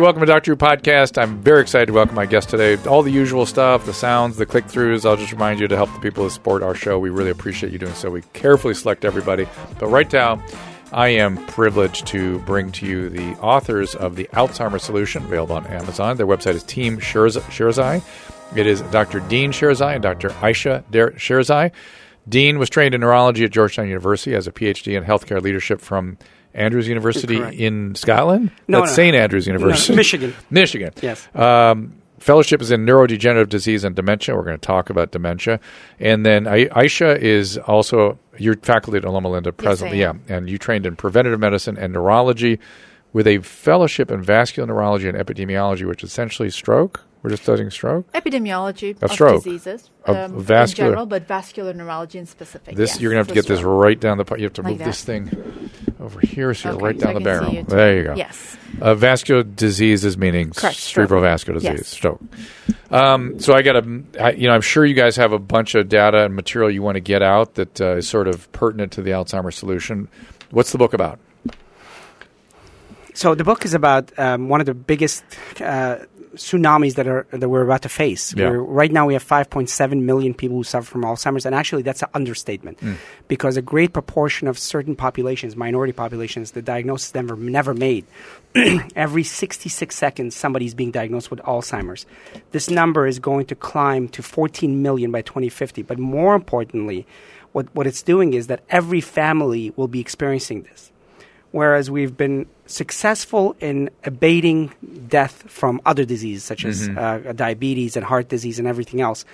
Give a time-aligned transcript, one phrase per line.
[0.00, 1.20] welcome to Doctor Drew Podcast.
[1.20, 2.76] I'm very excited to welcome my guest today.
[2.88, 5.04] All the usual stuff, the sounds, the click throughs.
[5.04, 6.98] I'll just remind you to help the people who support our show.
[6.98, 8.10] We really appreciate you doing so.
[8.10, 9.46] We carefully select everybody.
[9.78, 10.42] But right now,
[10.92, 15.66] I am privileged to bring to you the authors of the Alzheimer's Solution, available on
[15.66, 16.16] Amazon.
[16.16, 18.02] Their website is Team Sherzai.
[18.56, 19.20] It is Dr.
[19.20, 20.32] Dean Sherzai and Dr.
[20.40, 21.72] Ayesha Sherzai.
[22.28, 26.16] Dean was trained in neurology at Georgetown University, has a PhD in healthcare leadership from
[26.54, 28.50] Andrews University in Scotland.
[28.68, 28.96] No, That's no.
[28.96, 29.16] St.
[29.16, 30.34] Andrews University, No, Michigan.
[30.50, 30.92] Michigan.
[31.00, 31.28] Yes.
[31.34, 34.34] Um, fellowship is in neurodegenerative disease and dementia.
[34.34, 35.60] We're going to talk about dementia,
[35.98, 40.04] and then I- Ayesha is also your faculty at Loma Linda presently.
[40.04, 42.58] I yeah, and you trained in preventative medicine and neurology
[43.12, 47.02] with a fellowship in vascular neurology and epidemiology, which is essentially stroke.
[47.22, 48.10] We're just studying stroke.
[48.12, 49.44] Epidemiology Of of, stroke.
[49.44, 52.76] diseases Of um, vascular- in general, but vascular neurology in specific.
[52.76, 54.24] This yes, you're gonna have to for get this right down the.
[54.24, 54.40] part.
[54.40, 57.16] You have to Like move this thing over here, so you're Okay, right so down
[57.16, 57.52] I the barrel.
[57.52, 57.62] you.
[57.64, 58.14] There you go.
[58.14, 58.56] Yes.
[58.80, 61.10] Uh, vascular diseases meaning Correct, stroke.
[61.10, 61.88] cerebrovascular disease, Yes.
[61.88, 62.20] stroke.
[62.90, 65.74] Um, so I got a, I, you know, I'm sure you guys have a bunch
[65.74, 68.92] of data and material you want to get out that uh, is sort of pertinent
[68.92, 70.08] to the Alzheimer's solution.
[70.50, 71.18] What's the book about?
[73.14, 75.22] So the book is about um, one of the biggest
[75.60, 75.98] uh,
[76.34, 78.34] tsunamis that are that we're about to face.
[78.34, 78.52] Yeah.
[78.52, 82.08] Right now, we have 5.7 million people who suffer from Alzheimer's, and actually, that's an
[82.14, 82.94] understatement hmm.
[83.28, 88.04] because a great proportion of certain populations, minority populations, the diagnosis never never made.
[88.96, 92.06] Every 66 seconds, somebody's being diagnosed with Alzheimer's.
[92.52, 95.82] This number is going to climb to 14 million by 2050.
[95.82, 97.06] But more importantly,
[97.52, 100.90] what, what it's doing is that every family will be experiencing this
[101.52, 104.72] whereas we've been successful in abating
[105.08, 109.24] death from other diseases such as uh, diabetes and heart disease and everything else.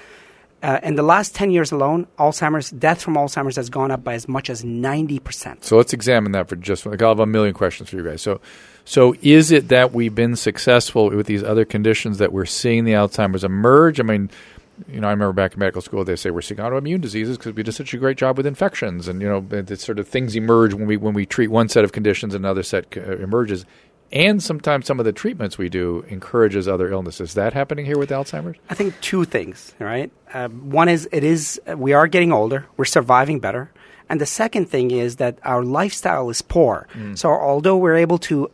[0.63, 4.15] Uh, in the last 10 years alone, Alzheimer's death from Alzheimer's has gone up by
[4.15, 5.63] as much as 90%.
[5.63, 6.87] So let's examine that for just.
[6.87, 8.23] I'll have a million questions for you guys.
[8.23, 8.41] So,
[8.87, 12.93] so is it that we've been successful with these other conditions that we're seeing the
[12.93, 14.01] Alzheimer's emerge?
[14.01, 14.31] I mean,
[14.89, 17.55] you know, I remember back in medical school they say we're seeing autoimmune diseases because
[17.55, 20.37] we did such a great job with infections, and you know, the sort of things
[20.37, 23.65] emerge when we when we treat one set of conditions, another set uh, emerges.
[24.13, 27.31] And sometimes some of the treatments we do encourages other illnesses.
[27.31, 28.57] Is that happening here with Alzheimer's?
[28.71, 30.13] I think two things, right?
[30.33, 33.73] Um, one is it is uh, we are getting older, we're surviving better,
[34.09, 36.87] and the second thing is that our lifestyle is poor.
[37.15, 38.51] So although we're able to uh,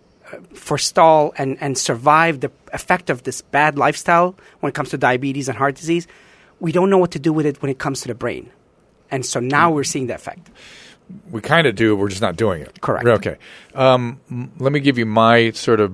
[0.55, 5.49] forestall and, and survive the effect of this bad lifestyle when it comes to diabetes
[5.49, 6.07] and heart disease,
[6.61, 8.51] we don't know what to do with it when it comes to the brain.
[9.11, 10.51] And so now we're seeing the effect.
[11.31, 11.95] we kind of do.
[11.97, 12.81] We're just not doing it.
[12.81, 13.07] Correct.
[13.07, 13.37] Okay.
[13.75, 14.21] Um,
[14.59, 15.93] let me give you my sort of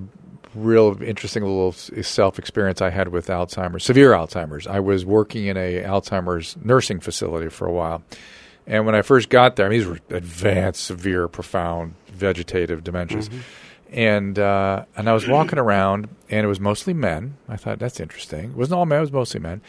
[0.55, 4.67] real interesting little self experience I had with Alzheimer's, severe Alzheimer's.
[4.67, 8.03] I was working in a Alzheimer's nursing facility for a while,
[8.67, 13.31] and when I first got there, I mean, these were advanced, severe, profound vegetative dementias.
[13.91, 17.37] And uh, and I was walking around, and it was mostly men.
[17.49, 18.51] I thought that's interesting.
[18.51, 19.63] It wasn't all men; it was mostly men.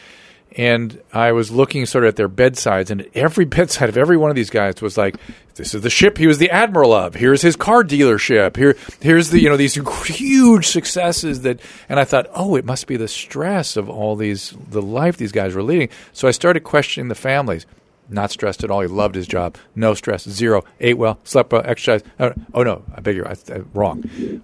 [0.56, 4.30] And I was looking sort of at their bedsides, and every bedside of every one
[4.30, 5.16] of these guys was like,
[5.54, 7.14] "This is the ship he was the admiral of.
[7.14, 8.56] Here's his car dealership.
[8.56, 9.74] Here, here's the you know these
[10.06, 14.54] huge successes that." And I thought, "Oh, it must be the stress of all these
[14.68, 17.64] the life these guys were leading." So I started questioning the families.
[18.10, 18.80] Not stressed at all.
[18.80, 19.56] He loved his job.
[19.74, 20.28] No stress.
[20.28, 20.64] Zero.
[20.80, 21.20] Ate well.
[21.24, 21.62] Slept well.
[21.64, 22.04] Exercised.
[22.18, 23.28] Uh, oh no, I beg your.
[23.28, 24.02] I, I, wrong.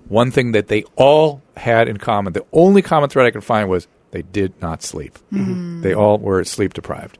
[0.08, 3.68] One thing that they all had in common, the only common thread I could find
[3.68, 5.18] was they did not sleep.
[5.30, 7.18] They all were sleep deprived.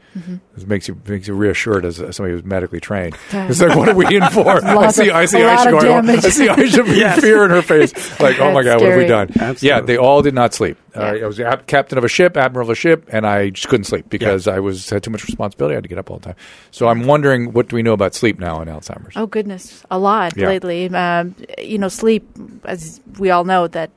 [0.55, 3.15] This makes you makes you reassured as uh, somebody who's medically trained.
[3.33, 4.65] It's like, what are we in for?
[4.65, 6.07] I see, of- I see a lot Ayesha of going.
[6.07, 6.25] damage.
[6.25, 7.93] I see Ayesha with fear in her face.
[8.21, 9.29] Like, oh my That's god, what have we done?
[9.29, 9.69] Absolutely.
[9.69, 10.79] Yeah, they all did not sleep.
[10.97, 13.69] Uh, I was a- captain of a ship, admiral of a ship, and I just
[13.69, 15.75] couldn't sleep because I was had too much responsibility.
[15.75, 16.37] I had to get up all the time.
[16.71, 19.13] So I'm wondering, what do we know about sleep now in Alzheimer's?
[19.17, 20.47] Oh goodness, a lot Yeah.
[20.49, 20.89] lately.
[20.89, 22.27] Um, you know, sleep,
[22.65, 23.91] as we all know, that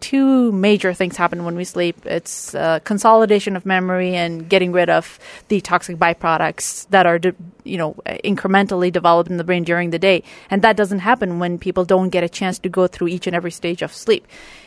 [0.00, 2.04] two major things happen when we sleep.
[2.06, 5.18] It's uh, consolidation of memory and getting rid of
[5.48, 7.34] the toxic byproducts that are, de-
[7.64, 7.94] you know,
[8.24, 10.22] incrementally developed in the brain during the day.
[10.50, 13.34] And that doesn't happen when people don't get a chance to go through each and
[13.34, 14.26] every stage of sleep.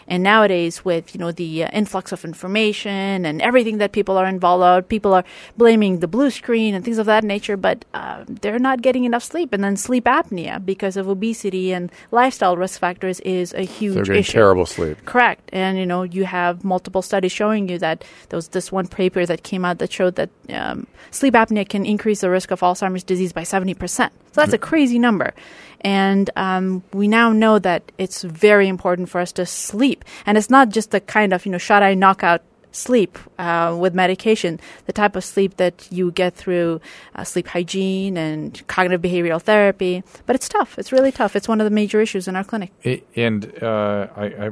[0.10, 4.28] And nowadays, with you know the uh, influx of information and everything that people are
[4.28, 4.50] involved
[4.90, 5.24] people are
[5.56, 7.56] blaming the blue screen and things of that nature.
[7.56, 11.92] But uh, they're not getting enough sleep, and then sleep apnea because of obesity and
[12.12, 14.34] lifestyle risk factors is a huge They're getting issue.
[14.34, 14.98] terrible sleep.
[15.06, 15.50] Correct.
[15.54, 19.26] And, you know, you have multiple studies showing you that there was this one paper
[19.26, 23.04] that came out that showed that um, sleep apnea can increase the risk of Alzheimer's
[23.04, 23.78] disease by 70%.
[23.88, 25.34] So that's a crazy number.
[25.82, 30.04] And um, we now know that it's very important for us to sleep.
[30.26, 32.42] And it's not just the kind of, you know, shut eye knockout
[32.72, 36.80] sleep uh, with medication, the type of sleep that you get through
[37.16, 40.04] uh, sleep hygiene and cognitive behavioral therapy.
[40.28, 40.78] But it's tough.
[40.78, 41.36] It's really tough.
[41.36, 42.72] It's one of the major issues in our clinic.
[42.86, 44.50] I- and uh, I, I,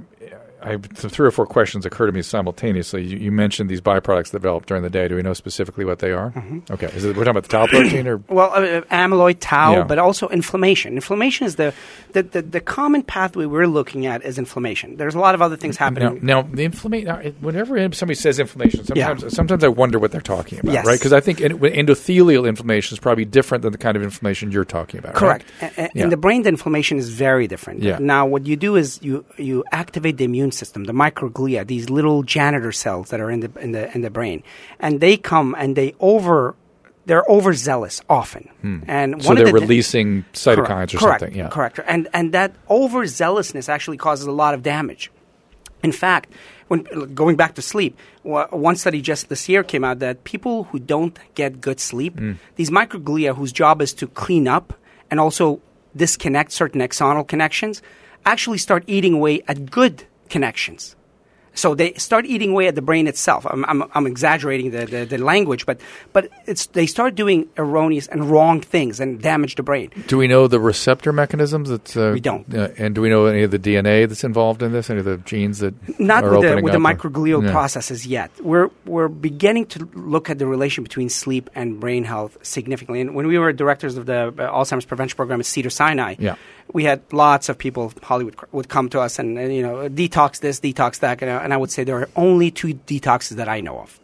[0.68, 3.04] I some three or four questions occur to me simultaneously.
[3.04, 5.08] You, you mentioned these byproducts developed during the day.
[5.08, 6.32] Do we know specifically what they are?
[6.32, 6.60] Mm-hmm.
[6.74, 9.84] Okay, is it, we're talking about the tau protein or Well, uh, amyloid, tau, Yeah.
[9.84, 10.96] but also inflammation.
[10.96, 11.74] Inflammation is the,
[12.14, 14.98] the, the, the common pathway we're looking at is inflammation.
[14.98, 16.20] There's a lot of other things happening.
[16.24, 17.36] now the inflammation.
[17.42, 19.30] Whenever somebody says inflammation, sometimes Yeah.
[19.30, 20.86] sometimes I wonder what they're talking about, Yes.
[20.86, 21.00] right?
[21.00, 25.00] Because I think endothelial inflammation is probably different than the kind of inflammation you're talking
[25.00, 25.14] about.
[25.14, 25.20] right?
[25.20, 25.46] Correct.
[25.62, 26.04] A- a- Yeah.
[26.04, 27.82] In the brain, the inflammation is very different.
[27.82, 27.98] Yeah.
[28.00, 32.24] Now, what you do is you, you activate the immune system, the microglia, these little
[32.24, 34.44] janitor cells that are in the, in the, in the brain.
[34.80, 36.56] And they come and they over,
[37.06, 38.50] they're overzealous often.
[38.88, 39.20] And Hmm.
[39.22, 41.38] So they're of the releasing cytokines correct, or correct, something.
[41.38, 41.50] Yeah.
[41.50, 41.80] Correct.
[41.88, 45.12] And, and that overzealousness actually causes a lot of damage.
[45.84, 46.32] In fact,
[46.68, 46.84] when
[47.14, 51.18] going back to sleep, one study just this year came out that people who don't
[51.36, 52.38] get good sleep, Mm.
[52.56, 54.74] these microglia whose job is to clean up
[55.10, 55.62] and also
[55.96, 57.82] disconnect certain axonal connections,
[58.26, 60.96] actually start eating away at good connections.
[61.54, 63.44] So they start eating away at the brain itself.
[63.50, 65.82] I'm, I'm, I'm exaggerating the, the, the language, but,
[66.14, 69.90] but it's, they start doing erroneous and wrong things and damage the brain.
[70.06, 72.46] Do we know the receptor mechanisms that uh, We don't.
[72.54, 74.92] Uh, and do we know any of the DNA that's involved in this?
[74.92, 77.52] Any of the genes that not are with the, with the microglial Yeah.
[77.52, 78.30] processes yet.
[78.40, 83.02] We're we're beginning to look at the relation between sleep and brain health significantly.
[83.02, 86.36] And when we were directors of the uh, Alzheimer's prevention program at Cedars-Sinai, Yeah.
[86.74, 87.94] We had lots of people.
[88.04, 91.44] Hollywood would come to us and, and you know detox this, detox that, and, I-
[91.44, 94.00] and I would say there are only two detoxes that I know of.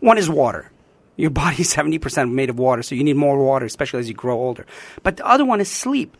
[0.00, 0.70] One is water.
[1.16, 4.08] Your body is seventy percent made of water, so you need more water, especially as
[4.08, 4.66] you grow older.
[5.02, 6.16] But the other one is sleep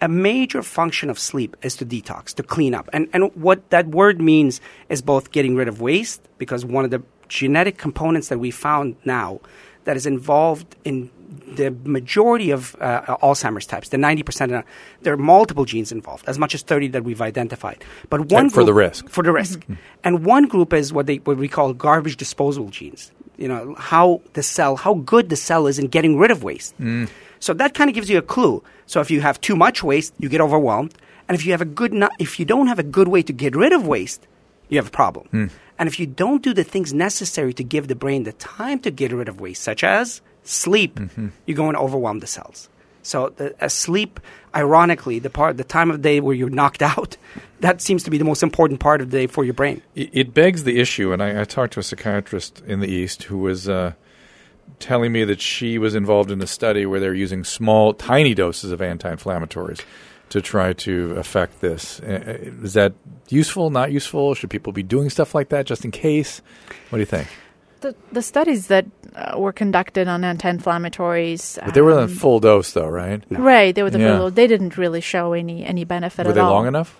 [0.00, 2.88] a major function of sleep is to detox, to clean up.
[2.92, 6.92] And, and what that word means is both getting rid of waste, because one of
[6.92, 9.40] the genetic components that we found now
[9.84, 14.62] that is involved in the majority of uh, Alzheimer's types, the 90%, uh,
[15.02, 17.84] there are multiple genes involved, as much as 30 that we've identified.
[18.08, 19.08] But one for the group- risk.
[19.08, 19.66] For the risk.
[20.04, 23.12] And one group is what, they, what we call garbage disposal genes.
[23.36, 26.74] You know, how the cell, how good the cell is in getting rid of waste.
[27.40, 28.64] So that kind of gives you a clue.
[28.86, 30.94] So if you have too much waste, you get overwhelmed.
[31.28, 33.54] And if you have a good, if you don't have a good way to get
[33.54, 34.26] rid of waste,
[34.70, 35.50] you have a problem.
[35.78, 38.90] And if you don't do the things necessary to give the brain the time to
[38.90, 40.98] get rid of waste, such as sleep,
[41.46, 42.68] you're going to overwhelm the cells.
[43.02, 44.20] So the, uh, sleep,
[44.54, 47.16] ironically, the part, the time of day where you're knocked out,
[47.60, 49.82] that seems to be the most important part of the day for your brain.
[49.94, 53.24] It, it begs the issue, and I, I talked to a psychiatrist in the East
[53.24, 53.92] who was uh,
[54.78, 58.72] telling me that she was involved in a study where they're using small, tiny doses
[58.72, 59.80] of anti-inflammatories
[60.30, 62.00] to try to affect this.
[62.00, 62.92] Uh, Is that
[63.28, 63.70] useful?
[63.70, 64.34] Not useful?
[64.34, 66.42] Should people be doing stuff like that just in case?
[66.90, 67.28] What do you think?
[67.80, 72.40] The, the studies that uh, were conducted on anti-inflammatories, But they were in um, full
[72.40, 73.22] dose, though, right?
[73.30, 73.74] right.
[73.74, 74.18] They were the Yeah.
[74.18, 76.44] full- They didn't really show any any benefit Were at all.
[76.44, 76.52] Were they all.
[76.54, 76.98] long enough?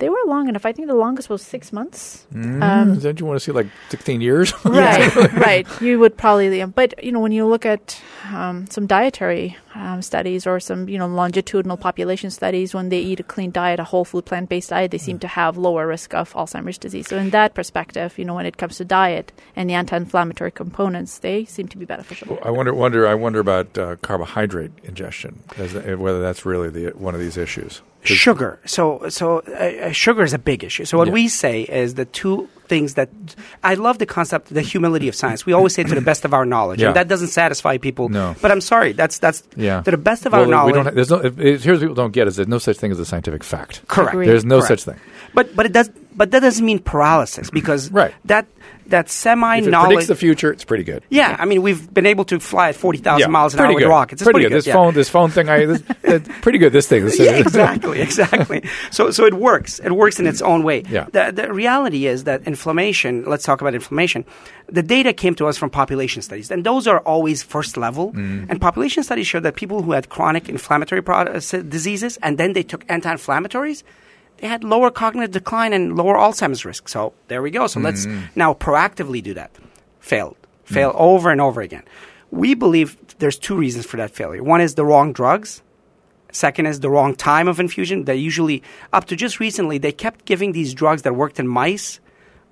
[0.00, 0.66] They were long enough.
[0.66, 2.26] I think the longest was six months.
[2.34, 4.52] Mm, Um, don't you want to see like 16 years?
[4.64, 5.66] right, right.
[5.80, 8.00] You would probably, but you know, when you look at
[8.34, 13.20] um, some dietary um, studies or some you know longitudinal population studies, when they eat
[13.20, 16.14] a clean diet, a whole food plant based diet, they seem to have lower risk
[16.14, 17.06] of Alzheimer's disease.
[17.08, 21.18] So in that perspective, you know, when it comes to diet and the anti-inflammatory components,
[21.18, 22.38] they seem to be beneficial.
[22.42, 26.90] I wonder, wonder, I wonder about uh, carbohydrate ingestion, as the, whether that's really the
[26.96, 27.82] one of these issues.
[28.04, 28.58] 'Cause- Sugar.
[28.64, 30.84] So, so uh, uh, sugar is a big issue.
[30.86, 31.14] So, what Yeah.
[31.14, 33.08] we say is the two things that
[33.64, 35.44] I love the concept, the humility of science.
[35.44, 36.88] We always say to the best of our knowledge, Yeah.
[36.88, 38.08] and that doesn't satisfy people.
[38.08, 38.34] No.
[38.40, 39.82] But I'm sorry, that's that's Yeah.
[39.82, 40.76] to the best of well, our knowledge.
[40.76, 40.94] we don't.
[40.94, 41.16] There's no.
[41.18, 43.44] It, it- here's what people don't get is there's no such thing as a scientific
[43.44, 43.82] fact.
[43.88, 44.14] correct.
[44.14, 44.28] Agreed.
[44.28, 44.80] There's no Correct.
[44.82, 45.00] such thing.
[45.34, 45.90] But but it does.
[46.14, 48.12] But that doesn't mean paralysis because Right.
[48.26, 48.46] that
[48.88, 49.86] that semi knowledge.
[49.86, 51.04] predicts the future, it's pretty good.
[51.08, 53.74] yeah, I mean we've been able to fly at forty thousand miles an hour pretty
[53.76, 53.88] with good.
[53.90, 54.20] rockets.
[54.20, 54.56] It's pretty, pretty, good.
[54.58, 54.72] This yeah.
[54.74, 56.72] phone, this phone thing, I this, it's pretty good.
[56.72, 58.64] This thing, This- yeah, exactly, exactly.
[58.90, 59.78] So, so it works.
[59.78, 60.82] It works in its own way.
[60.90, 61.06] Yeah.
[61.12, 63.24] The, the reality is that inflammation.
[63.24, 64.24] Let's talk about inflammation.
[64.68, 68.12] The data came to us from population studies, and those are always first level.
[68.12, 68.50] Mm.
[68.50, 72.64] And population studies showed that people who had chronic inflammatory uh, diseases, and then they
[72.64, 73.84] took anti-inflammatories,
[74.40, 76.88] they had lower cognitive decline and lower Alzheimer's risk.
[76.88, 77.66] So there we go.
[77.66, 78.22] So let's Mm.
[78.34, 79.50] now proactively do that.
[80.00, 80.36] Failed.
[80.64, 81.82] Failed over and over again.
[82.30, 84.42] We believe there's two reasons for that failure.
[84.42, 85.62] One is the wrong drugs.
[86.32, 88.04] Second is the wrong time of infusion.
[88.04, 91.98] They usually, up to just recently, they kept giving these drugs that worked in mice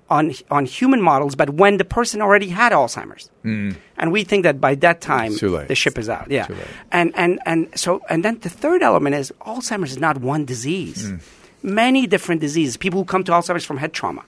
[0.09, 4.59] on on human models, but when the person already had Alzheimer's, and we think that
[4.59, 5.67] by that time too late.
[5.69, 6.29] the ship is out.
[6.29, 6.47] Yeah,
[6.91, 11.11] and and and so and then the third element is Alzheimer's is not one disease.
[11.11, 11.19] Mm.
[11.63, 12.77] Many different diseases.
[12.77, 14.23] People who come to Alzheimer's from head trauma.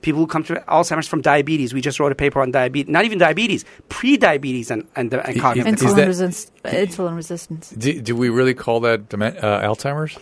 [0.00, 1.72] People who come to Alzheimer's from diabetes.
[1.72, 2.90] We just wrote a paper on diabetes.
[2.90, 7.70] Not even diabetes, pre-diabetes and, and, and cognitive Is Insulin, that- resist- insulin resistance.
[7.70, 9.16] Do, do we really call that uh,
[9.62, 10.18] Alzheimer's?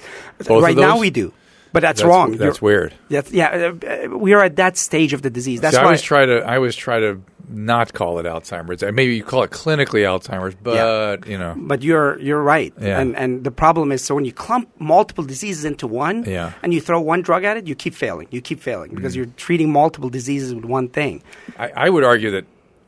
[0.47, 1.33] Both right now we do.
[1.73, 2.33] But that's, wrong.
[2.37, 2.95] That's You're- weird.
[3.09, 5.61] That's, yeah, uh, uh, we are at that stage of the disease.
[5.61, 6.41] That's See, I why always try to.
[6.43, 7.21] I always try to
[7.53, 8.83] not call it Alzheimer's.
[8.83, 13.01] Uh, Maybe you call it clinically Alzheimer's, but you know, But you're you're right, Yeah.
[13.01, 16.53] and and the problem is so when you clump multiple diseases into one, Yeah.
[16.63, 18.97] and you throw one drug at it, you keep failing, you keep failing Mm.
[18.97, 21.23] because you're treating multiple diseases with one thing.
[21.59, 22.45] I, I would argue that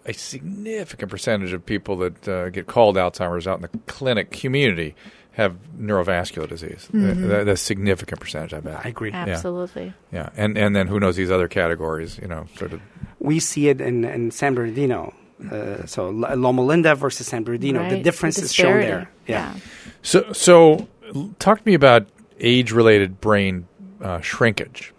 [0.06, 4.94] a significant percentage of people that uh, get called Alzheimer's out in the clinic community
[5.32, 6.88] have neurovascular disease.
[6.92, 7.28] Mm-hmm.
[7.28, 8.84] That- that's a significant percentage, I bet.
[8.84, 9.12] I agree.
[9.12, 9.92] Absolutely.
[10.12, 12.18] Yeah, and and then who knows these other categories?
[12.20, 12.80] You know, sort of.
[13.18, 15.14] We see it in in San Bernardino.
[15.50, 18.04] Uh, so L- Loma Linda versus San Bernardino, the Right.
[18.04, 19.10] difference is shown there.
[19.26, 19.54] Yeah.
[20.02, 20.86] So so,
[21.40, 22.06] talk to me about
[22.38, 23.66] age-related brain
[24.00, 24.92] uh, shrinkage.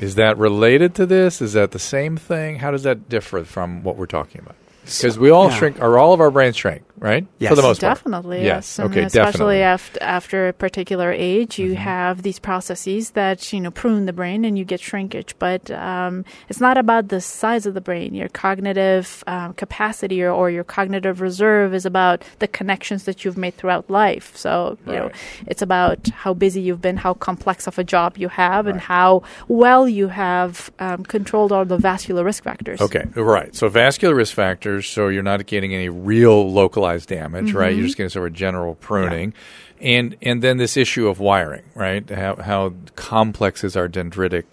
[0.00, 1.40] Is that related to this?
[1.40, 2.56] Is that the same thing?
[2.56, 4.56] How does that differ from what we're talking about?
[4.84, 5.56] Because we all yeah.
[5.56, 7.24] shrink, or all of our brains shrink, right?
[7.26, 7.56] For Yes.
[7.56, 7.90] the most part.
[7.98, 8.46] Definitely, Yes.
[8.46, 8.78] yes.
[8.78, 9.62] And Okay, especially definitely.
[9.62, 11.82] after after a particular age, you Mm-hmm.
[11.82, 15.34] have these processes that you know prune the brain, and you get shrinkage.
[15.38, 18.14] But um, it's not about the size of the brain.
[18.14, 23.36] Your cognitive um, capacity or, or your cognitive reserve is about the connections that you've
[23.36, 24.36] made throughout life.
[24.36, 25.10] So you know,
[25.46, 29.22] it's about how busy you've been, how complex of a job you have, and how
[29.48, 32.80] well you have um, controlled all the vascular risk factors.
[32.80, 33.52] Okay, right.
[33.54, 34.86] So vascular risk factors.
[34.86, 37.74] So you're not getting any real localized damage, right?
[37.74, 39.34] You're just getting sort of general pruning,
[39.80, 42.08] and and then this issue of wiring, right?
[42.08, 44.44] How how complex is our dendritic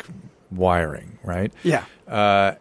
[0.51, 1.53] wiring, right?
[1.63, 1.85] Yeah.
[2.07, 2.55] Uh,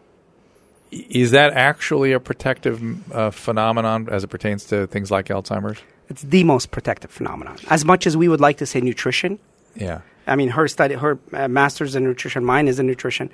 [0.91, 2.81] is that actually a protective
[3.13, 5.79] uh, phenomenon as it pertains to things like Alzheimer's?
[6.09, 7.57] It's the most protective phenomenon.
[7.69, 9.37] As much as we would like to say nutrition,
[9.75, 13.29] Yeah, I mean, her study, her uh, master's in nutrition, mine is in nutrition.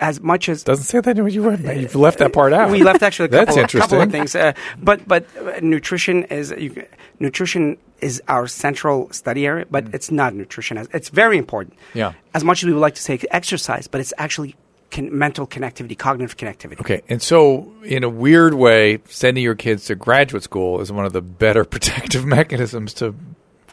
[0.00, 1.16] As much as doesn't say that.
[1.16, 2.70] You you've left that part out.
[2.70, 4.10] we left actually a That's couple, a couple of interesting.
[4.10, 4.52] things, uh,
[4.82, 6.86] but but uh, nutrition is you,
[7.18, 10.78] nutrition is our central study area, but it's not nutrition.
[10.92, 11.76] It's very important.
[11.92, 11.96] Mm.
[11.96, 12.12] Yeah.
[12.32, 14.56] As much as we would like to say exercise, but it's actually
[14.90, 16.80] con- mental connectivity, cognitive connectivity.
[16.80, 21.04] Okay, and so in a weird way, sending your kids to graduate school is one
[21.04, 23.14] of the better protective mechanisms to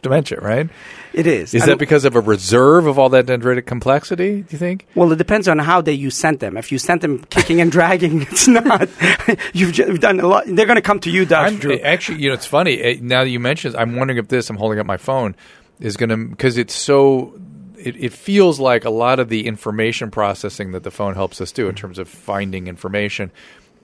[0.02, 0.68] dementia, right?
[1.12, 1.54] It is.
[1.54, 4.42] Is I that mean- because of a reserve of all that dendritic complexity?
[4.42, 4.86] Do you think?
[4.94, 6.56] Well, it depends on how they you sent them.
[6.56, 8.88] If you sent them kicking and dragging, it's not.
[9.52, 10.44] you've, ju- you've done a lot.
[10.46, 11.78] They're going to come to you, Doctor I'm, Drew.
[11.80, 12.78] actually, you know, it's funny.
[12.80, 14.48] eh, Now that you mentioned, it, I'm wondering if this.
[14.50, 15.34] I'm holding up my phone.
[15.80, 17.32] Is going to because it's so.
[17.78, 21.52] It, it feels like a lot of the information processing that the phone helps us
[21.52, 23.30] do in terms of finding information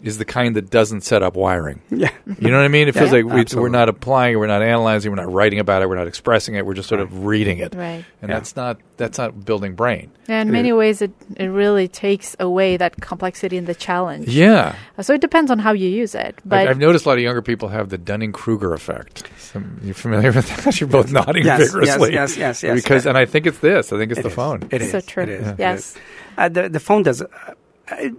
[0.04, 1.80] is the kind that doesn't set up wiring.
[1.90, 2.10] yeah.
[2.38, 2.88] You know what I mean?
[2.88, 5.58] It feels Yeah, like we, we're not applying it, we're not analyzing, we're not writing
[5.58, 6.64] about it, we're not expressing it.
[6.66, 8.04] We're just sort of reading it, Right.
[8.22, 8.34] and Yeah.
[8.36, 10.10] that's not that's not building brain.
[10.28, 14.28] Yeah, in many ways, it, it really takes away that complexity and the challenge.
[14.28, 16.36] Yeah, Uh, So it depends on how you use it.
[16.38, 19.28] I, But I've noticed a lot of younger people have the Dunning Kruger effect.
[19.38, 20.78] Some, you familiar with that?
[20.80, 22.12] You're both nodding Yes, yes, vigorously.
[22.12, 22.82] yes, yes, yes.
[22.82, 23.92] Because, and I think it's this.
[23.92, 24.34] I think it's It the is.
[24.34, 24.68] phone.
[24.70, 24.90] It is.
[24.92, 25.24] So true.
[25.24, 25.46] It is.
[25.46, 25.54] Yeah.
[25.58, 25.78] Yes.
[25.80, 25.96] is.
[26.38, 27.22] Uh, the the phone does.
[27.22, 27.26] Uh,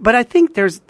[0.00, 0.80] but I think there's,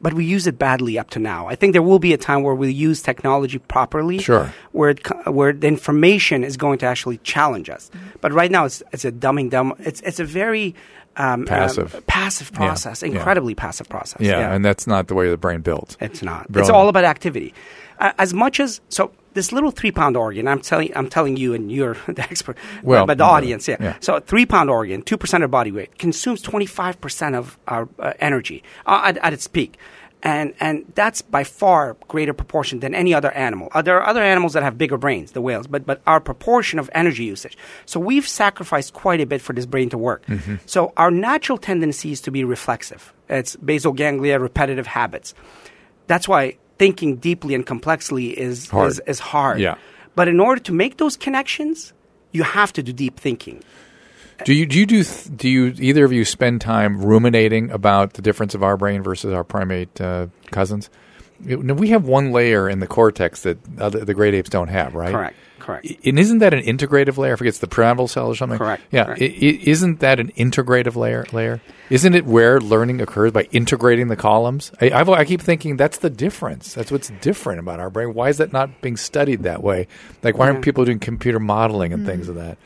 [0.00, 1.46] but we use it badly up to now.
[1.46, 4.52] I think there will be a time where we'll use technology properly, Sure.
[4.72, 7.90] where it, where the information is going to actually challenge us.
[8.20, 9.72] But right now, it's it's a dumbing down.
[9.78, 10.74] It's it's a very
[11.16, 11.94] um, Passive.
[11.94, 13.08] um, passive process, Yeah.
[13.10, 14.20] incredibly passive process.
[14.20, 15.96] yeah, and that's not the way the brain builds.
[16.00, 16.46] It's not.
[16.54, 17.54] It's all about activity.
[18.00, 20.48] Uh, as much as so, this little three pound organ.
[20.48, 20.90] I'm telling.
[20.96, 22.58] I'm telling you, and you're the expert.
[22.82, 23.76] Well, but the yeah, audience, yeah.
[23.80, 23.96] yeah.
[24.00, 27.56] So, a three pound organ, two percent of body weight, consumes twenty five percent of
[27.68, 29.78] our uh, energy uh, at, at its peak.
[30.20, 33.68] And, and that's by far greater proportion than any other animal.
[33.72, 36.80] Uh, there are other animals that have bigger brains, the whales, but, but our proportion
[36.80, 37.56] of energy usage.
[37.86, 40.26] So we've sacrificed quite a bit for this brain to work.
[40.26, 40.56] Mm-hmm.
[40.66, 43.14] So our natural tendency is to be reflexive.
[43.28, 45.34] It's basal ganglia, repetitive habits.
[46.08, 48.90] That's why thinking deeply and complexly is Hard.
[48.90, 49.60] is, is hard.
[49.60, 49.76] Yeah.
[50.14, 51.92] But in order to make those connections,
[52.32, 53.62] you have to do deep thinking.
[54.44, 58.12] Do you do you do th- do you either of you spend time ruminating about
[58.14, 60.90] the difference of our brain versus our primate uh, cousins?
[61.40, 64.94] Know, we have one layer in the cortex that other, the great apes don't have,
[64.94, 65.12] right?
[65.12, 65.36] Correct.
[65.68, 65.86] Correct.
[66.06, 67.34] And isn't that an integrative layer?
[67.34, 68.56] I forget it's the pyramidal cell or something.
[68.58, 69.04] Correct, Yeah.
[69.04, 69.20] correct.
[69.20, 71.26] I- I- isn't that an integrative layer?
[71.30, 71.60] Layer?
[71.90, 74.72] Isn't it where learning occurs by integrating the columns?
[74.80, 76.72] I, I keep thinking that's the difference.
[76.72, 78.14] That's what's different about our brain.
[78.14, 79.88] Why is that not being studied that way?
[80.22, 82.30] Like, why aren't people doing computer modeling and things hmm.
[82.30, 82.56] of that?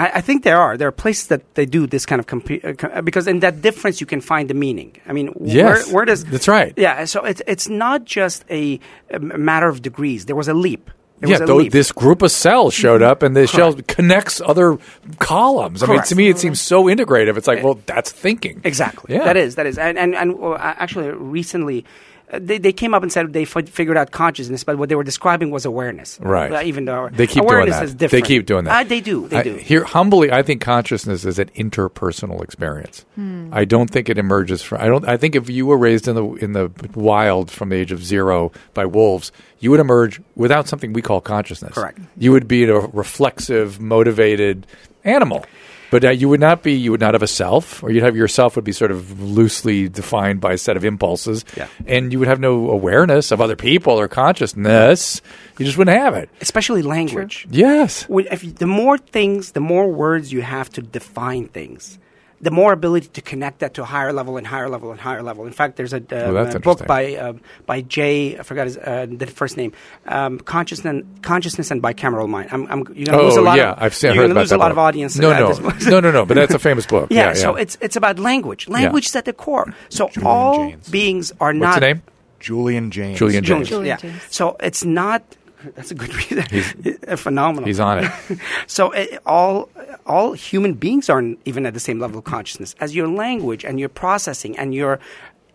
[0.00, 2.62] I, I think there are there are places that they do this kind of compu-
[2.64, 4.96] uh, because in that difference you can find the meaning.
[5.06, 6.72] I mean, Yes, where, where does that's right.
[6.76, 8.80] Yeah, so it's it's not just a,
[9.10, 10.26] a matter of degrees.
[10.26, 10.90] There was a leap.
[11.20, 11.72] There yeah, though leap.
[11.72, 14.78] this group of cells showed up, and the shells connects other
[15.18, 15.82] columns.
[15.82, 17.36] I mean, to me, it seems so integrative.
[17.36, 18.62] It's like, well, that's thinking.
[18.64, 19.14] Exactly.
[19.14, 19.24] Yeah.
[19.24, 21.84] That is that is and and, and uh, actually recently.
[22.32, 25.04] They, they came up and said they f- figured out consciousness, but what they were
[25.04, 26.18] describing was awareness.
[26.20, 26.52] Right.
[26.52, 27.84] Uh, even though They keep doing awareness that.
[27.84, 28.24] is different.
[28.24, 28.86] They keep doing that.
[28.86, 29.28] Uh, they do.
[29.28, 29.54] They I, do.
[29.56, 33.04] Here, humbly, I think consciousness is an interpersonal experience.
[33.52, 34.80] I don't think it emerges from.
[34.80, 35.06] I don't.
[35.08, 38.02] I think if you were raised in the in the wild from the age of
[38.04, 41.74] zero by wolves, you would emerge without something we call consciousness.
[41.74, 41.98] Correct.
[42.16, 44.66] You would be a reflexive, motivated
[45.04, 45.44] animal.
[45.90, 46.72] But uh, you would not be.
[46.74, 49.88] You would not have a self, or you'd have yourself would be sort of loosely
[49.88, 51.66] defined by a set of impulses, Yeah.
[51.86, 55.20] and you would have no awareness of other people or consciousness.
[55.58, 56.30] You just wouldn't have it.
[56.40, 57.46] Especially language.
[57.50, 58.08] Yes.
[58.08, 61.98] when, if you, the more things, the more words you have to define things,
[62.42, 65.22] the more ability to connect that to a higher level and higher level and higher
[65.22, 65.46] level.
[65.46, 67.34] In fact, there's a, uh, Oh, a book by uh,
[67.66, 68.38] by Jay.
[68.38, 69.72] I forgot his uh, the first name.
[70.06, 72.48] Um, consciousness, consciousness, and bicameral mind.
[72.52, 73.56] I'm, I'm, you're going to lose a Oh lot.
[73.58, 74.72] yeah, of, I've seen, you're heard gonna about lose that a lot book.
[74.72, 75.18] of audience.
[75.18, 75.52] No, no,
[75.90, 76.24] no, no, no.
[76.26, 77.08] But that's a famous book.
[77.10, 77.62] Yeah, yeah, so yeah.
[77.62, 78.68] it's it's about language.
[78.68, 79.74] Language is at the core.
[79.90, 80.88] So Julian all Jaynes.
[80.90, 82.02] beings are What's not the name?
[82.40, 83.18] Julian James.
[83.18, 83.68] Julian Jones.
[83.68, 83.68] James.
[83.68, 84.18] Julian yeah.
[84.30, 85.22] So it's not.
[85.74, 86.44] That's a good reason.
[86.50, 87.66] He's, phenomenal.
[87.66, 88.10] He's on it.
[88.66, 89.68] So uh, all
[90.06, 93.78] all human beings aren't even at the same level of consciousness as your language and
[93.78, 95.00] your processing and your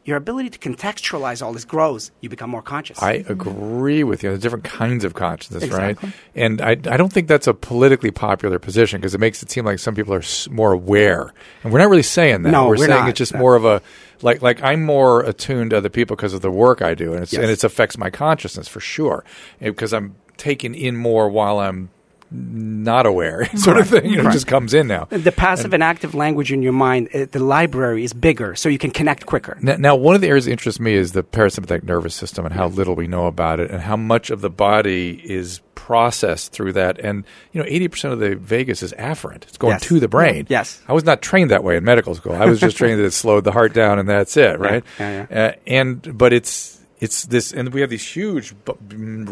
[0.06, 2.12] your ability to contextualize all this grows.
[2.22, 3.02] You become more conscious.
[3.02, 4.30] I agree with you.
[4.30, 6.10] There's different kinds of consciousness, Exactly.
[6.10, 6.16] right?
[6.36, 9.66] And I, I don't think that's a politically popular position because it makes it seem
[9.66, 10.22] like some people are
[10.52, 11.34] more aware,
[11.64, 12.52] and we're not really saying that.
[12.52, 13.10] No, we're, we're saying not.
[13.10, 13.82] it's just more of a
[14.22, 17.24] like like I'm more attuned to other people because of the work I do, and
[17.24, 17.42] it's Yes.
[17.42, 19.26] and it affects my consciousness for sure
[19.60, 21.90] eh, because I'm taking in more while I'm
[22.36, 24.06] not aware, sort of thing.
[24.10, 25.06] You know, it just comes in now.
[25.06, 28.77] the passive and, active language in your mind, uh, the library is bigger, so you
[28.77, 29.58] can connect quicker.
[29.62, 32.54] Now, now, one of the areas that interests me is the parasympathetic nervous system and
[32.54, 36.74] how little we know about it, and how much of the body is processed through
[36.74, 37.00] that.
[37.00, 39.82] And you know, eighty percent of the vagus is afferent; it's going Yes.
[39.84, 40.46] to the brain.
[40.50, 40.82] Yes.
[40.88, 42.34] I was not trained that way in medical school.
[42.34, 44.84] I was just trained that it slowed the heart down, and that's it, right?
[45.00, 48.54] yeah, Uh, and but it's it's this, and we have these huge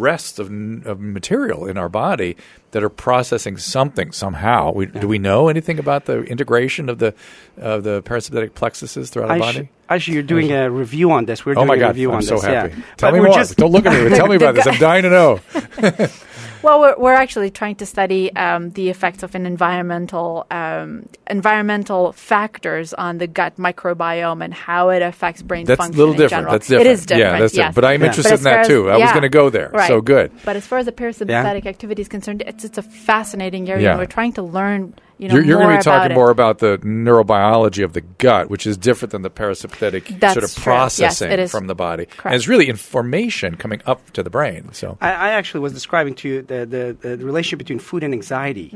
[0.08, 0.48] rests of,
[0.86, 2.36] of material in our body
[2.72, 4.72] that are processing something somehow.
[4.74, 7.14] We, Do we know anything about the integration of the
[7.57, 9.70] of the parasympathetic plexuses throughout our body?
[9.90, 11.46] Actually, you're doing a review on this.
[11.46, 11.88] We're Oh doing my a God!
[11.90, 12.44] review I'm on so this.
[12.46, 12.75] happy.
[12.77, 12.83] Yeah.
[12.98, 13.36] Tell But me more.
[13.36, 14.16] just- Don't look at me.
[14.18, 14.66] Tell me about this.
[14.66, 15.40] I'm dying to know.
[16.63, 22.13] Well, we're, we're actually trying to study um, the effects of an environmental um, environmental
[22.13, 25.97] factors on the gut microbiome and how it affects brain That's a function.
[25.99, 26.31] little in different.
[26.43, 26.51] general.
[26.53, 26.87] That's different.
[26.87, 27.33] It is different.
[27.33, 27.57] Yeah, that's yes.
[27.67, 27.75] different.
[27.75, 28.07] But I'm Yeah.
[28.07, 28.89] interested But in that as- too.
[28.89, 29.69] I was going to go there.
[29.73, 29.87] Right.
[29.87, 30.31] So good.
[30.45, 33.83] But as far as the parasympathetic activity is concerned, it's it's a fascinating area.
[33.83, 33.89] Yeah.
[33.91, 34.93] and We're trying to learn.
[35.24, 36.16] You know, You're, you're going to be about talking it.
[36.16, 40.44] more about the neurobiology of the gut, which is different than the parasympathetic That's sort
[40.44, 40.59] of true.
[40.59, 41.51] Yes, processing it is.
[41.51, 42.07] from the body.
[42.25, 44.74] And it's really information coming up to the brain.
[44.74, 48.14] So I, I actually was describing to you the, the, the relationship between food and
[48.14, 48.70] anxiety.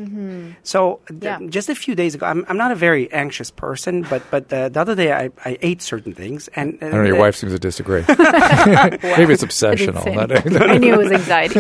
[0.64, 1.40] So th- Yeah.
[1.50, 4.70] just a few days ago, I'm, I'm not a very anxious person, but but uh,
[4.70, 7.04] the other day I, I ate certain things, and, I don't know.
[7.04, 8.02] Your uh, wife seems to disagree.
[8.08, 10.04] Maybe it's I obsessional.
[10.04, 10.62] didn't say Not- anything.
[10.62, 11.60] I knew it was anxiety.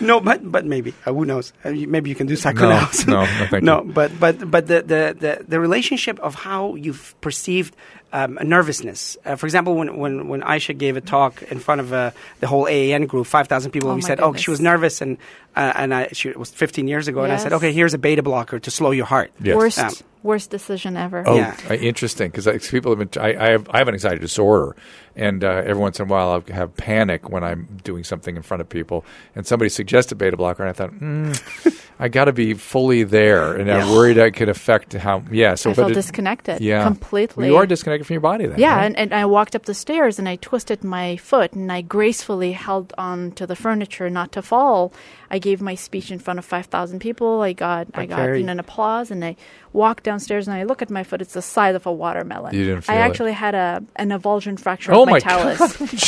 [0.00, 1.52] No, but but maybe uh, who knows?
[1.64, 3.06] Uh, maybe you can do psychoanalysis.
[3.06, 3.92] no, no, thank no, you.
[4.20, 7.74] But but but the, the, the, the relationship of how you've perceived
[8.12, 9.16] um, nervousness.
[9.24, 12.46] Uh, for example, when, when when Ayesha gave a talk in front of uh, the
[12.46, 15.18] whole AAN group, five thousand people, Oh we said, "Oh, she was nervous," and
[15.58, 17.98] uh, and I, she, it was 15 years ago, and I said, "Okay, here's a
[17.98, 19.56] beta blocker to slow your heart." Yes.
[19.56, 19.92] Worst Um,
[20.22, 21.22] worst decision ever.
[21.26, 21.56] Oh, Yeah.
[21.70, 22.30] uh, interesting.
[22.30, 23.22] Because people have been.
[23.22, 23.68] I, I have.
[23.70, 24.76] I have an anxiety disorder,
[25.16, 28.42] and uh, every once in a while I have panic when I'm doing something in
[28.42, 29.04] front of people.
[29.34, 33.54] And somebody suggested beta blocker, and I thought, mm, I got to be fully there,
[33.54, 35.22] and I'm worried I could affect how.
[35.30, 35.54] Yeah.
[35.56, 36.60] So I but felt it- disconnected.
[36.60, 36.84] Yeah.
[36.84, 37.46] completely.
[37.48, 38.46] You are disconnected from your body.
[38.46, 38.58] Then.
[38.58, 38.84] Yeah, right?
[38.86, 42.52] and, and I walked up the stairs and I twisted my foot and I gracefully
[42.52, 44.92] held on to the furniture not to fall.
[45.30, 47.30] I gave my speech in front of five thousand people.
[47.42, 49.32] I got I But got very- an applause and I
[49.72, 51.20] walked downstairs and I look at my foot.
[51.24, 52.54] It's the size of a watermelon.
[52.54, 53.06] You didn't feel I it.
[53.08, 55.60] actually had a an avulsion fracture Oh of my, my talus,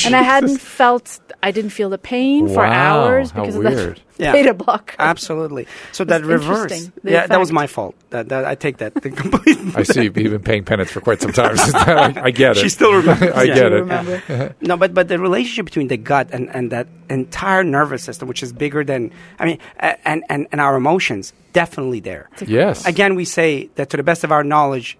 [0.07, 1.07] and I hadn't felt.
[1.43, 3.97] I didn't feel the pain for Wow, hours how because of weird.
[3.97, 4.33] that Yeah.
[4.33, 4.95] beta blocker.
[4.99, 5.67] Absolutely.
[5.93, 6.71] So that It's reverse.
[6.71, 7.95] interesting, the Yeah, that was my fault.
[8.11, 9.59] That, that I take that the complete.
[9.75, 11.55] I see you've been paying penance for quite some time.
[11.75, 12.61] I, I get it.
[12.61, 13.33] She still remembers.
[13.35, 13.55] I Yeah.
[13.55, 13.81] get Do it.
[13.81, 14.55] remember?
[14.61, 18.43] No, but but the relationship between the gut and, and that entire nervous system, which
[18.43, 19.59] is bigger than I mean,
[20.05, 22.29] and, and and our emotions, definitely there.
[22.47, 22.85] Yes.
[22.87, 24.99] Again, we say that to the best of our knowledge,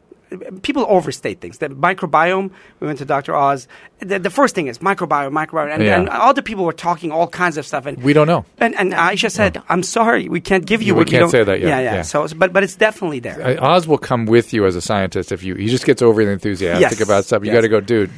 [0.63, 1.59] people overstate things.
[1.59, 2.51] The microbiome.
[2.81, 3.35] We went to Dr.
[3.35, 3.69] Oz.
[4.01, 5.99] The, the first thing is microbiome, microbiome, and, Yeah.
[5.99, 7.85] and all the people were talking all kinds of stuff.
[7.87, 8.45] And We don't know.
[8.59, 9.63] and, and Ayesha said, oh.
[9.69, 11.69] "I'm sorry, we can't give you We what can't don't- say that yet.
[11.69, 11.95] Yeah, yeah.
[11.97, 12.03] Yeah.
[12.03, 13.63] So, but but it's definitely there.
[13.63, 15.55] Oz will come with you as a scientist if you.
[15.55, 17.01] He just gets overly enthusiastic Yes.
[17.01, 17.43] about stuff.
[17.45, 17.57] You Yes.
[17.57, 18.11] got to go, dude.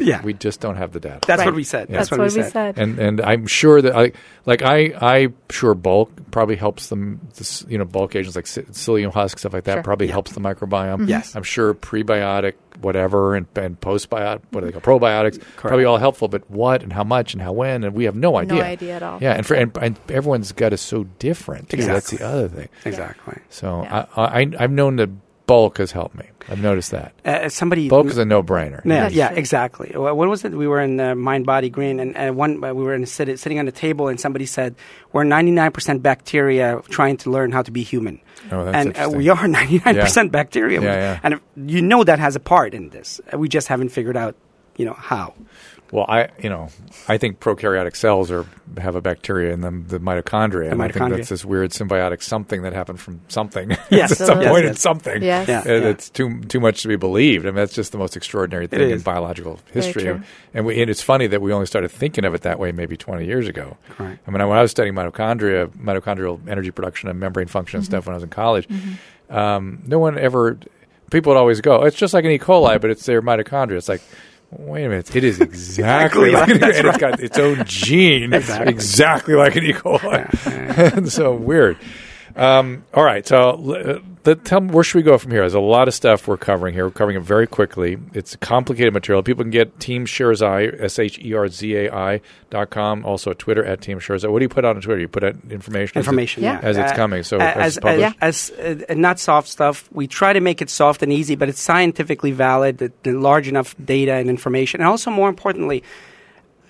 [0.00, 0.22] Yeah.
[0.22, 1.20] we just don't have the data.
[1.26, 1.46] That's Right.
[1.46, 1.88] what we said.
[1.88, 2.78] That's, what, what we we said.
[2.78, 4.12] and and I'm sure that I
[4.46, 7.20] like I I sure bulk probably helps them.
[7.36, 9.82] This, you know, bulk agents like psyllium husk stuff like that Sure.
[9.82, 10.12] probably Yeah.
[10.14, 11.08] helps the microbiome.
[11.08, 11.34] Yes.
[11.36, 16.28] I'm sure prebiotic whatever and, and postbiotic, what do they call probiotics, probably all helpful.
[16.28, 18.58] But what and how much and how when, and we have no idea.
[18.58, 19.18] No idea at all.
[19.20, 21.70] Yeah, and for and, and everyone's gut is so different.
[21.70, 21.78] too.
[21.78, 22.68] That's the other thing.
[22.84, 23.38] Exactly.
[23.48, 24.06] So Yeah.
[24.16, 25.10] I, I I've known that
[25.48, 26.26] bulk has helped me.
[26.50, 28.80] I've noticed that Uh, somebody bulk is a no brainer.
[28.84, 29.90] Yeah, That's yeah, exactly.
[29.94, 30.52] Wha- What was it?
[30.52, 33.06] We were in uh, Mind Body Green, and, and one uh, we were in a
[33.16, 34.70] sit- sitting on a table, and somebody said,
[35.12, 38.20] "We're ninety nine percent bacteria trying to learn how to be human."
[38.52, 39.18] Oh, that's and uh, interesting.
[39.18, 41.20] we are ninety nine percent bacteria, Yeah, yeah.
[41.24, 41.42] and if-
[41.74, 43.20] you know that has a part in this.
[43.32, 44.34] Uh, We just haven't figured out,
[44.78, 45.34] you know, how.
[45.90, 46.68] Well, I you know
[47.08, 48.46] I think prokaryotic cells are
[48.76, 50.70] have a bacteria in them, the mitochondria.
[50.70, 53.76] and I think that's this weird symbiotic something that happened from something.
[53.90, 54.70] Yes, at some yes, point yes.
[54.70, 55.22] in something.
[55.22, 55.48] Yes.
[55.48, 55.60] Yeah.
[55.60, 57.46] And it's too too much to be believed.
[57.46, 60.02] I mean, that's just the most extraordinary thing in biological history.
[60.02, 60.22] true.
[60.52, 62.96] And, we, and it's funny that we only started thinking of it that way maybe
[62.96, 63.78] 20 years ago.
[63.98, 64.18] Right.
[64.26, 68.06] I mean, when I was studying mitochondria, mitochondrial energy production and membrane function and stuff
[68.06, 68.68] when I was in college,
[69.30, 70.58] um, no one ever.
[71.10, 72.38] People would always go, "It's just like an E.
[72.38, 74.02] coli, but it's their mitochondria." It's like.
[74.50, 75.14] Wait a minute!
[75.14, 78.72] It is exactly Exactly like, like- and it's got its own gene, Exactly.
[78.72, 79.72] exactly like an E.
[79.74, 80.94] coli.
[80.96, 81.76] and so weird.
[82.34, 85.40] Um, all right, so uh, let, tell me, where should we go from here?
[85.40, 86.84] There's a lot of stuff we're covering here.
[86.86, 87.98] We're covering it very quickly.
[88.14, 89.22] It's complicated material.
[89.22, 93.04] People can get Team Sherzai, S H E R Z A I dot com.
[93.04, 94.30] Also at Twitter at Team Sherzai.
[94.30, 95.00] What do you put out on Twitter?
[95.00, 95.98] You put out information.
[95.98, 96.60] Information, Yeah.
[96.60, 99.88] yeah, As it's Uh, coming, so uh, as as as, as uh, not soft stuff,
[99.92, 103.48] we try to make it soft and easy, but it's scientifically valid, the, the large
[103.48, 105.82] enough data and information, and also more importantly,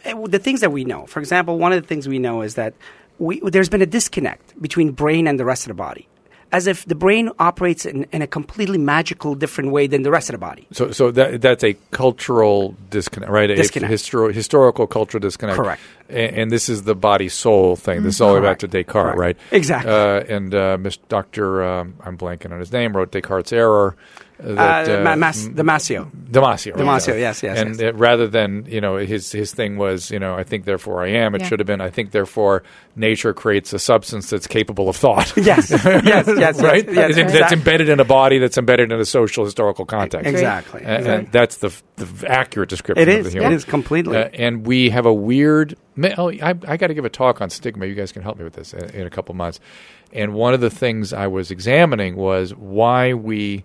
[0.05, 1.07] uh, the things that we know.
[1.07, 2.75] For example, one of the things we know is that
[3.19, 6.07] we, there's been a disconnect between brain and the rest of the body,
[6.53, 10.29] as if the brain operates in, in a completely magical, different way than the rest
[10.31, 10.67] of the body.
[10.73, 13.51] So, so that that's a cultural disconnect, right?
[13.51, 13.93] A Disconnect.
[13.93, 15.57] histor- historical cultural disconnect.
[15.59, 15.81] Correct.
[16.09, 18.03] And, and this is the body soul thing.
[18.03, 19.19] This is all the way to Descartes, Correct.
[19.19, 19.37] right?
[19.53, 19.91] Exactly.
[19.93, 20.79] Uh, and uh.
[21.09, 23.97] Doctor, um, I'm blanking on his name, wrote Descartes' error.
[24.43, 26.11] Uh, That, Uh, Ma- Mas- Damasio.
[26.31, 26.75] Damasio.
[26.75, 26.85] right.
[26.85, 27.81] Damasio, yes, yes, And yes.
[27.81, 31.09] it- rather than you know his his thing was you know I think therefore I
[31.09, 31.35] am.
[31.35, 31.49] It Yeah.
[31.49, 32.63] should have been I think therefore
[32.97, 35.33] nature creates a substance that's capable of thought.
[35.37, 36.85] Yes, yes, yes, yes, right.
[36.85, 37.57] yes, That's- that's exactly.
[37.59, 40.27] embedded in a body that's embedded in a social historical context.
[40.29, 40.81] Exactly.
[40.83, 41.15] And, exactly.
[41.25, 43.27] and that's the, the accurate description It is.
[43.27, 43.53] Of the human.
[43.53, 44.17] is completely.
[44.19, 45.77] Uh, and we have a weird.
[46.17, 47.87] Oh, I, I got to give a talk on stigma.
[47.87, 49.59] You guys can help me with this in, in a couple months.
[50.13, 53.65] And one of the things I was examining was why we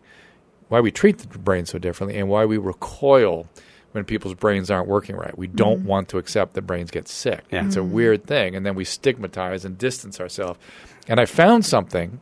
[0.69, 3.47] why we treat the brain so differently and why we recoil
[3.93, 5.37] when people's brains aren't working right.
[5.37, 5.87] We don't mm-hmm.
[5.87, 7.43] want to accept that brains get sick.
[7.51, 7.65] Yeah.
[7.65, 7.93] It's a mm-hmm.
[7.93, 10.59] weird thing, and then we stigmatize and distance ourselves.
[11.07, 12.19] And I found something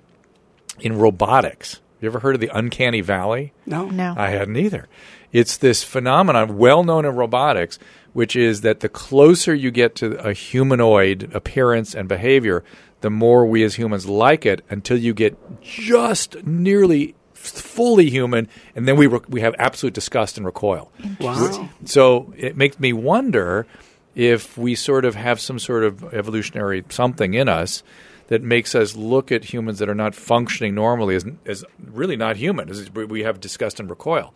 [0.79, 1.79] in robotics.
[2.01, 3.53] You ever heard of the uncanny valley?
[3.65, 4.15] no, No.
[4.17, 4.87] I hadn't either.
[5.31, 7.79] It's this phenomenon well known in robotics,
[8.13, 12.63] which is that the closer you get to a humanoid appearance and behavior,
[12.99, 18.87] the more we as humans like it until you get just nearly fully human, and
[18.87, 20.91] then we re- we have absolute disgust and recoil.
[21.19, 21.69] Wow.
[21.85, 23.65] So it makes me wonder
[24.15, 27.81] if we sort of have some sort of evolutionary something in us
[28.27, 32.37] that makes us look at humans that are not functioning normally as, as really not
[32.37, 32.69] human.
[32.69, 34.33] As we have disgust and recoil.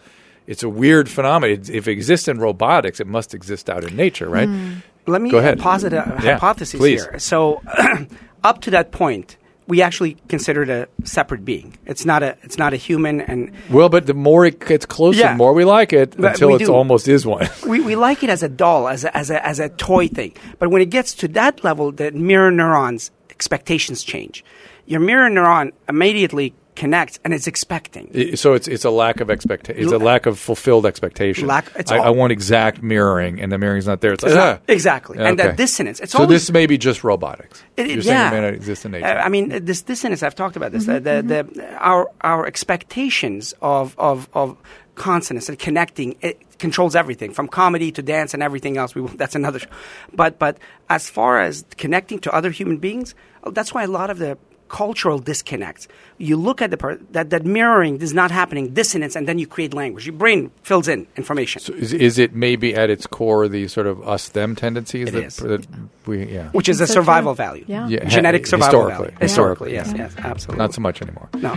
[0.47, 1.61] It's a weird phenomenon.
[1.71, 4.47] If it exists in robotics, it must exist out in nature, right?
[4.47, 4.73] Hmm.
[5.07, 5.59] Let me Go ahead.
[5.59, 7.03] posit a Yeah, hypothesis please.
[7.03, 7.17] here.
[7.19, 7.61] So,
[8.43, 9.37] up to that point,
[9.67, 11.78] we actually consider it a separate being.
[11.86, 12.38] It's not a.
[12.43, 15.32] It's not a human, and Well, but the more it gets closer, Yeah.
[15.34, 17.47] the more we like it until it almost is one.
[17.67, 20.34] we, we like it as a doll, as a, as a as a toy thing.
[20.60, 24.43] But when it gets to that level, the mirror neurons expectations change.
[24.86, 28.09] Your mirror neuron immediately connects and it's expecting.
[28.13, 29.81] I- So it's it's a lack of expectation.
[29.81, 31.47] It's a lack of fulfilled expectation.
[31.47, 34.13] Lack- it's I, all- I want exact mirroring, and the mirroring's not there.
[34.13, 34.59] It's like ah.
[34.67, 35.17] exactly.
[35.19, 35.55] And that Okay.
[35.55, 35.99] dissonance.
[35.99, 37.63] It's so always- this may be just robotics.
[37.77, 38.27] It- You're it- saying yeah.
[38.27, 39.05] it may not exist in nature.
[39.07, 40.21] Uh, I mean, this dissonance.
[40.23, 40.88] I've talked about this.
[40.88, 44.57] Uh, the, the, our our expectations of of of
[44.95, 48.95] consonance and connecting it controls everything from comedy to dance and everything else.
[48.95, 49.59] We will, that's another.
[49.59, 49.67] Show.
[50.13, 50.57] But but
[50.89, 54.38] as far as connecting to other human beings, oh, that's why a lot of the
[54.75, 55.88] cultural disconnects.
[56.17, 58.73] You look at the per- that that mirroring is not happening.
[58.73, 60.05] Dissonance, and then you create language.
[60.09, 61.61] Your brain fills in information.
[61.61, 65.11] So is, is it maybe at its core the sort of us them tendencies It
[65.13, 65.35] that, is.
[65.38, 65.61] that
[66.05, 67.01] we yeah which is a So true.
[67.03, 67.63] survival value.
[67.67, 67.88] Yeah.
[67.88, 69.05] Yeah, Genetic survival historically.
[69.05, 69.17] value.
[69.19, 69.27] Yeah.
[69.27, 69.97] Historically, yes, Yeah.
[70.03, 70.59] yes, absolutely.
[70.63, 71.29] not so much anymore.
[71.45, 71.51] No.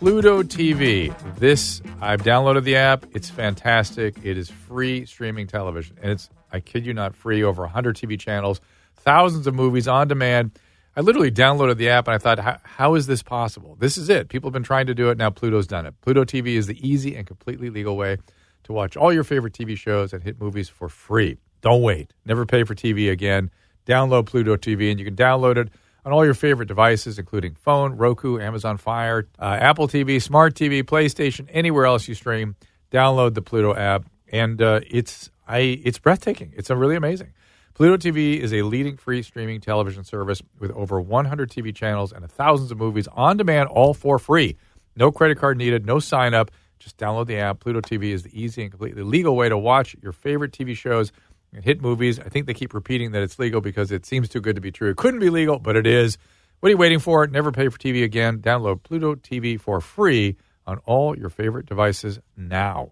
[0.00, 1.12] Pluto TV.
[1.38, 3.04] This I've downloaded the app.
[3.14, 4.16] It's fantastic.
[4.24, 7.42] It is free streaming television, and it's I kid you not free.
[7.44, 8.60] Over 100 TV channels,
[8.96, 10.52] thousands of movies on demand.
[10.96, 13.76] I literally downloaded the app and I thought, how, is this possible?
[13.78, 14.28] This is it.
[14.28, 15.18] People have been trying to do it.
[15.18, 15.94] Now Pluto's done it.
[16.00, 18.18] Pluto TV is the easy and completely legal way
[18.64, 21.38] to watch all your favorite TV shows and hit movies for free.
[21.60, 22.12] Don't wait.
[22.24, 23.50] Never pay for TV again.
[23.86, 25.68] Download Pluto TV, and you can download it
[26.04, 30.82] on all your favorite devices, including phone, Roku, Amazon Fire, uh, Apple TV, Smart TV,
[30.82, 32.56] PlayStation, anywhere else you stream.
[32.90, 36.52] Download the Pluto app, and uh, it's I it's breathtaking.
[36.56, 37.32] It's really amazing.
[37.80, 42.30] Pluto TV is a leading free streaming television service with over 100 TV channels and
[42.30, 44.58] thousands of movies on demand, all for free.
[44.96, 46.50] No credit card needed, no sign up.
[46.78, 47.60] Just download the app.
[47.60, 51.10] Pluto TV is the easy and completely legal way to watch your favorite TV shows
[51.54, 52.20] and hit movies.
[52.20, 54.70] I think they keep repeating that it's legal because it seems too good to be
[54.70, 54.90] true.
[54.90, 56.18] It couldn't be legal, but it is.
[56.58, 57.26] What are you waiting for?
[57.28, 58.40] Never pay for TV again.
[58.40, 62.90] Download Pluto TV for free on all your favorite devices now.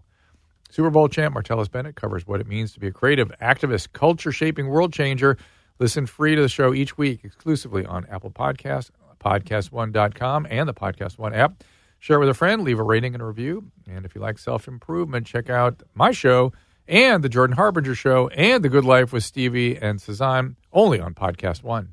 [0.70, 4.33] Super Bowl champ Martellus Bennett covers what it means to be a creative, activist, culture
[4.33, 5.37] shaping world changer.
[5.78, 11.18] Listen free to the show each week exclusively on Apple Podcasts, podcast1.com, and the Podcast
[11.18, 11.64] One app.
[12.00, 13.70] Share it with a friend, leave a rating and a review.
[13.88, 16.52] And if you like self improvement, check out my show
[16.87, 21.14] and the Jordan Harbinger Show and The Good Life with Stevie and Cezanne only on
[21.14, 21.90] Podcast One.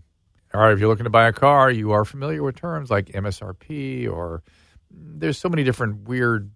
[0.53, 3.07] All right, if you're looking to buy a car, you are familiar with terms like
[3.07, 4.41] MSRP or
[4.93, 6.49] mm, there's so many different weird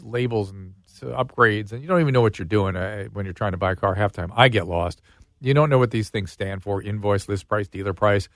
[0.00, 3.52] labels and upgrades, and you don't even know what you're doing uh, when you're trying
[3.52, 4.32] to buy a car half time.
[4.36, 5.00] I get lost.
[5.40, 8.28] You don't know what these things stand for invoice, list price, dealer price.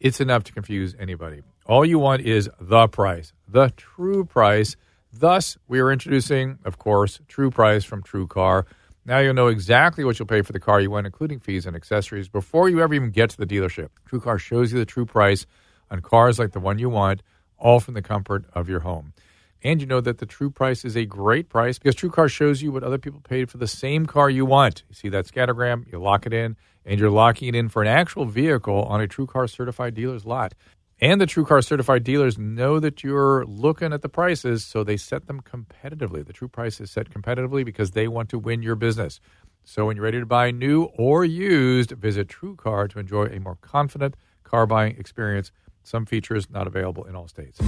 [0.00, 1.42] It's enough to confuse anybody.
[1.66, 4.76] All you want is the price, the true price.
[5.12, 8.66] Thus, we are introducing, of course, True Price from True Car.
[9.06, 11.76] Now you'll know exactly what you'll pay for the car you want, including fees and
[11.76, 13.90] accessories, before you ever even get to the dealership.
[14.06, 15.46] True Car shows you the true price
[15.90, 17.22] on cars like the one you want,
[17.58, 19.12] all from the comfort of your home.
[19.64, 22.60] And you know that the true price is a great price because True Car shows
[22.60, 24.84] you what other people paid for the same car you want.
[24.90, 27.88] You see that scattergram, you lock it in, and you're locking it in for an
[27.88, 30.52] actual vehicle on a True Car certified dealer's lot.
[31.00, 34.98] And the True Car certified dealers know that you're looking at the prices, so they
[34.98, 36.24] set them competitively.
[36.26, 39.18] The true price is set competitively because they want to win your business.
[39.64, 43.40] So when you're ready to buy new or used, visit True Car to enjoy a
[43.40, 45.52] more confident car buying experience.
[45.82, 47.58] Some features not available in all states.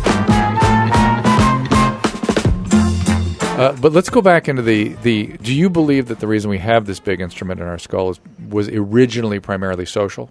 [3.56, 5.28] Uh, but let's go back into the, the.
[5.38, 8.20] Do you believe that the reason we have this big instrument in our skull is,
[8.50, 10.30] was originally primarily social?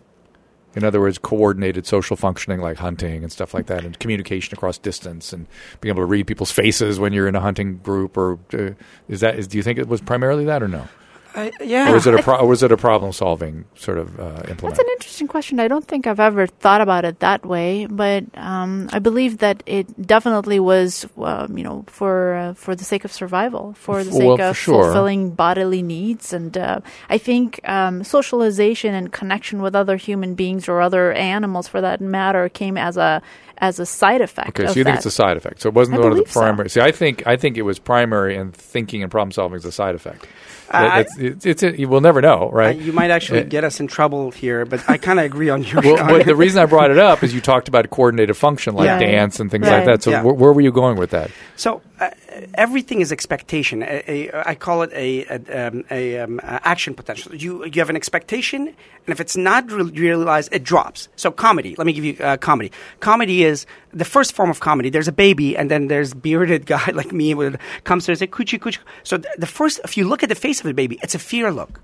[0.75, 4.77] In other words, coordinated social functioning like hunting and stuff like that, and communication across
[4.77, 5.47] distance, and
[5.81, 8.15] being able to read people's faces when you're in a hunting group.
[8.15, 8.71] Or uh,
[9.07, 9.39] is that?
[9.39, 10.87] Is, do you think it was primarily that, or no?
[11.35, 11.91] Uh, yeah.
[11.91, 14.61] Or was it a pro- or was it a problem solving sort of uh, implement?
[14.61, 15.59] That's an interesting question.
[15.59, 19.61] I don't think I've ever thought about it that way, but um, I believe that
[19.65, 24.11] it definitely was, um, you know, for uh, for the sake of survival, for the
[24.11, 24.83] sake Well, of sure.
[24.85, 30.69] fulfilling bodily needs, and uh, I think um, socialization and connection with other human beings
[30.69, 33.21] or other animals, for that matter, came as a
[33.59, 34.49] as a side effect.
[34.49, 34.99] Okay, of so you think that.
[34.99, 35.61] it's a side effect.
[35.61, 36.39] So it wasn't I one of the believe so.
[36.41, 36.69] primary.
[36.69, 39.71] See, I think I think it was primary, and thinking and problem solving is a
[39.71, 40.27] side effect.
[40.71, 42.75] I- it's, it's, it's, it, we'll never know, Uh, right?
[42.75, 45.63] you might actually Uh, get us in trouble here, but I kind of agree on
[45.63, 45.79] your.
[45.83, 48.85] well, but the reason I brought it up is you talked about coordinated function like
[48.87, 48.97] Yeah.
[48.99, 49.77] dance and things Right.
[49.77, 50.03] like that.
[50.03, 50.23] So Yeah.
[50.23, 51.29] where, where were you going with that?
[51.55, 52.09] So uh,
[52.53, 53.83] everything is expectation.
[53.83, 57.35] A, a, I call it a, a, um, a um, action potential.
[57.35, 61.09] You you have an expectation, and if it's not re- realized, it drops.
[61.15, 61.75] So comedy.
[61.77, 62.71] Let me give you uh, comedy.
[62.99, 64.89] Comedy is the first form of comedy.
[64.89, 68.27] There's a baby, and then there's bearded guy like me would comes to and say
[68.27, 68.79] coochie coochie.
[69.03, 71.19] So th- the first, if you look at the face of the baby, it's a
[71.19, 71.81] fear look.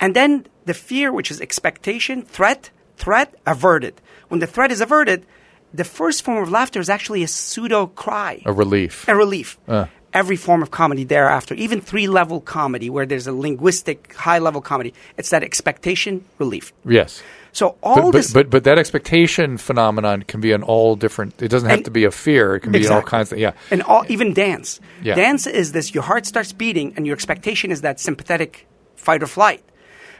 [0.00, 4.00] And then the fear, which is expectation, threat, threat, averted.
[4.28, 5.26] When the threat is averted,
[5.74, 9.06] the first form of laughter is actually a pseudo cry, A relief.
[9.08, 9.58] a relief.
[9.68, 9.86] Uh.
[10.14, 14.62] Every form of comedy thereafter, even three level comedy, where there's a linguistic high level
[14.62, 16.72] comedy, it's that expectation, relief.
[16.86, 17.22] Yes.
[17.52, 18.32] So all But, but, this.
[18.32, 21.42] but but that expectation phenomenon can be in all different.
[21.42, 22.56] It doesn't have to be a fear.
[22.56, 23.52] It can be in all kinds of yeah.
[23.70, 24.80] and all, even dance.
[25.02, 25.14] Yeah.
[25.14, 29.26] Dance is this: your heart starts beating, and your expectation is that sympathetic fight or
[29.26, 29.62] flight.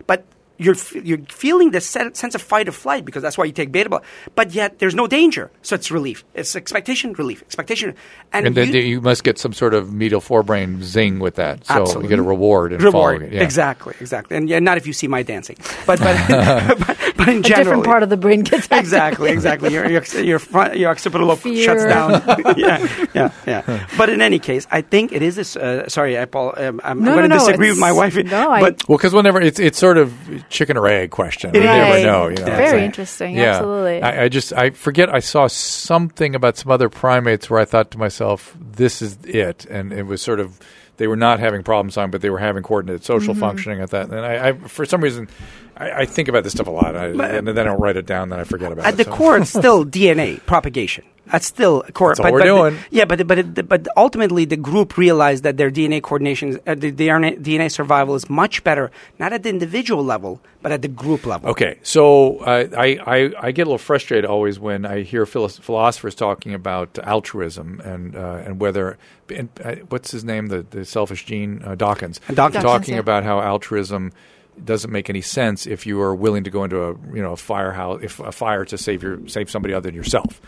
[0.07, 0.25] But
[0.59, 3.71] you're you're feeling this sen- sense of fight or flight because that's why you take
[3.73, 4.05] beta block.
[4.35, 6.25] But yet there's no danger, so it's relief.
[6.35, 7.95] It's expectation, relief, expectation,
[8.33, 11.65] and, And then you- you, must get some sort of medial forebrain zing with that.
[11.65, 12.03] So Absolutely.
[12.05, 12.93] you get a reward in reward.
[12.93, 13.33] following it.
[13.33, 13.43] Yeah.
[13.43, 14.37] Exactly, exactly.
[14.37, 16.17] And yeah, not if you see my dancing, but but
[16.87, 18.85] but, but in a general, different part of the brain gets activated.
[18.85, 19.73] exactly, exactly.
[19.73, 21.65] Your your your, front, your occipital lobe Fear.
[21.65, 22.11] shuts down.
[22.59, 23.87] yeah, yeah, yeah.
[23.97, 25.57] But in any case, I think it is this.
[25.57, 27.93] Uh, sorry, I, Paul, um, I'm, No, I'm going to no, no, disagree with my
[27.93, 28.17] wife.
[28.17, 30.13] no, I- Well, because whenever it's it's sort of
[30.49, 31.55] chicken or egg question.
[31.55, 32.29] You never know.
[32.29, 33.37] You know Very interesting.
[33.37, 33.57] Yeah.
[33.57, 34.03] Absolutely.
[34.03, 37.91] I, I just I forget I saw something about some other primates where I thought
[37.93, 40.59] to myself, this is it, and it was sort of
[40.97, 43.41] they were not having problem solving, but they were having coordinated social Mm-hmm.
[43.41, 44.11] functioning at that.
[44.11, 45.29] And I, I for some reason.
[45.77, 48.05] I, I think about this stuff a lot, I, and then I don't write it
[48.05, 48.31] down.
[48.31, 48.97] Then I forget about at it.
[48.97, 49.13] the so.
[49.13, 51.05] core, it's still DNA propagation.
[51.31, 52.11] That's still core.
[52.11, 52.79] That's all we're but doing.
[52.91, 56.93] yeah, but but it, but ultimately the group realized that their DNA coordination, uh, the
[56.93, 61.27] DNA, DNA survival is much better, not at the individual level, but at the group
[61.27, 61.51] level.
[61.51, 66.15] Okay, so uh, I, I I get a little frustrated always when I hear philosophers
[66.15, 71.25] talking about altruism and uh, and whether and, uh, what's his name the the selfish
[71.25, 72.65] gene uh, Dawkins, Dawkins.
[72.65, 73.01] talking yeah.
[73.01, 74.13] about how altruism
[74.65, 77.37] doesn't make any sense if you are willing to go into a you know a
[77.37, 80.41] firehouse if a fire to save your save somebody other than yourself.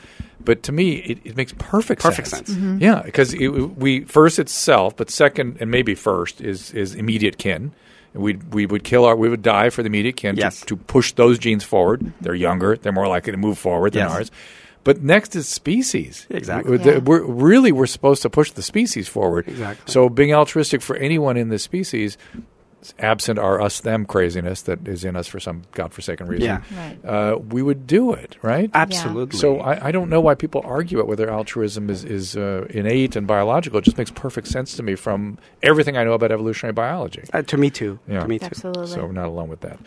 [0.43, 2.49] But to me, it, it makes perfect Perfect sense.
[2.49, 2.59] sense.
[2.59, 2.79] Mm-hmm.
[2.83, 7.73] Yeah, because we first it's self, but second and maybe first is is immediate kin.
[8.15, 10.63] We we would kill our we would die for the immediate kin to- Yes.
[10.63, 12.13] to, push those genes forward.
[12.21, 14.13] They're younger, they're more likely to move forward than Yes.
[14.13, 14.31] ours.
[14.83, 16.27] But next is species.
[16.31, 16.79] Exactly.
[16.79, 16.99] We're, Yeah.
[17.01, 19.47] we're really we're supposed to push the species forward.
[19.47, 19.93] Exactly.
[19.93, 22.17] So being altruistic for anyone in this species,
[22.99, 26.63] absent our us them craziness that is in us for some godforsaken reason, Yeah.
[26.77, 27.05] Right.
[27.05, 28.71] uh, we would do it, right?
[28.75, 29.39] Absolutely.
[29.39, 33.17] So I, I don't know why people argue it whether altruism is is uh, innate
[33.17, 33.79] and biological.
[33.79, 37.23] It just makes perfect sense to me from everything I know about evolutionary biology.
[37.33, 37.99] uh, to me too.
[38.09, 38.21] Yeah.
[38.21, 38.47] To me too.
[38.47, 38.87] Absolutely.
[38.89, 39.79] So we're not alone with that.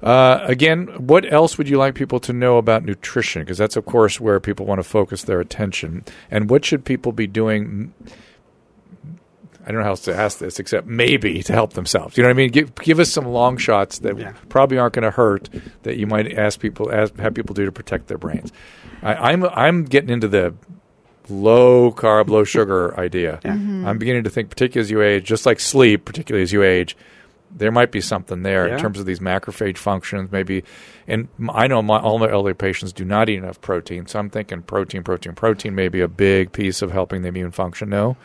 [0.00, 3.42] Uh, again, what else would you like people to know about nutrition?
[3.42, 6.04] Because that's, of course, where people want to focus their attention.
[6.30, 7.92] And what should people be doing?
[9.68, 12.16] I don't know how else to ask this, except maybe to help themselves.
[12.16, 12.50] You know what I mean?
[12.50, 14.32] Give, give us some long shots that Yeah.
[14.48, 15.50] probably aren't going to hurt
[15.82, 18.50] that you might ask people, ask, have people do to protect their brains.
[19.02, 20.54] I, I'm I'm getting into the
[21.28, 23.40] low carb, low sugar idea.
[23.44, 23.52] Yeah.
[23.52, 23.86] Mm-hmm.
[23.86, 26.96] I'm beginning to think, particularly as you age, just like sleep, particularly as you age,
[27.50, 30.30] there might be something there in terms of these macrophage functions.
[30.30, 30.64] Maybe,
[31.06, 34.28] and I know my, all my elderly patients do not eat enough protein, so I'm
[34.28, 37.88] thinking protein, protein, protein may be a big piece of helping the immune function.
[37.88, 38.16] No,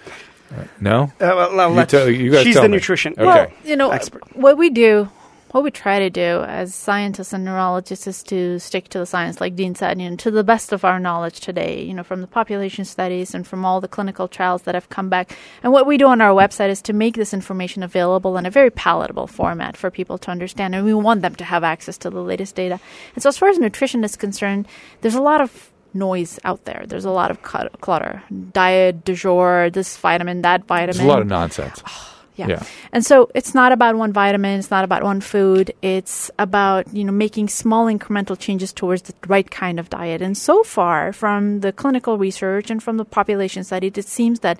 [0.79, 1.03] no.
[1.03, 2.75] Uh, well, well, You let- tell- you guys she's tell the me.
[2.77, 3.13] nutrition.
[3.13, 3.23] Okay.
[3.25, 4.23] Well, you know, Expert.
[4.35, 5.09] what we do,
[5.51, 9.39] what we try to do as scientists and neurologists is to stick to the science,
[9.39, 12.21] like Dean said, you know, to the best of our knowledge today, you know, from
[12.21, 15.37] the population studies and from all the clinical trials that have come back.
[15.61, 18.49] And what we do on our website is to make this information available in a
[18.49, 20.73] very palatable format for people to understand.
[20.73, 22.79] And we want them to have access to the latest data.
[23.13, 24.67] And so, as far as nutrition is concerned,
[25.01, 26.85] there's a lot of noise out there.
[26.87, 28.23] There's a lot of clutter.
[28.51, 30.97] Diet, du jour, this vitamin, that vitamin.
[30.97, 31.81] There's a lot of nonsense.
[31.85, 32.47] Ah, Yeah.
[32.47, 32.63] Yeah.
[32.91, 35.73] And so it's not about one vitamin, it's not about one food.
[35.81, 40.21] It's about, you know, making small incremental changes towards the right kind of diet.
[40.21, 44.59] And so far from the clinical research and from the population studies, it seems that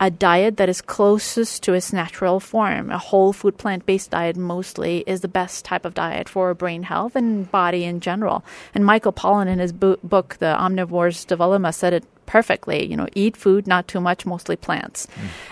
[0.00, 5.04] a diet that is closest to its natural form, a whole food plant-based diet mostly
[5.06, 8.44] is the best type of diet for brain health and body in general.
[8.74, 12.86] And Michael Pollan in his bo- book The Omnivore's Dilemma said it perfectly.
[12.86, 15.06] You know, eat food, not too much, mostly plants.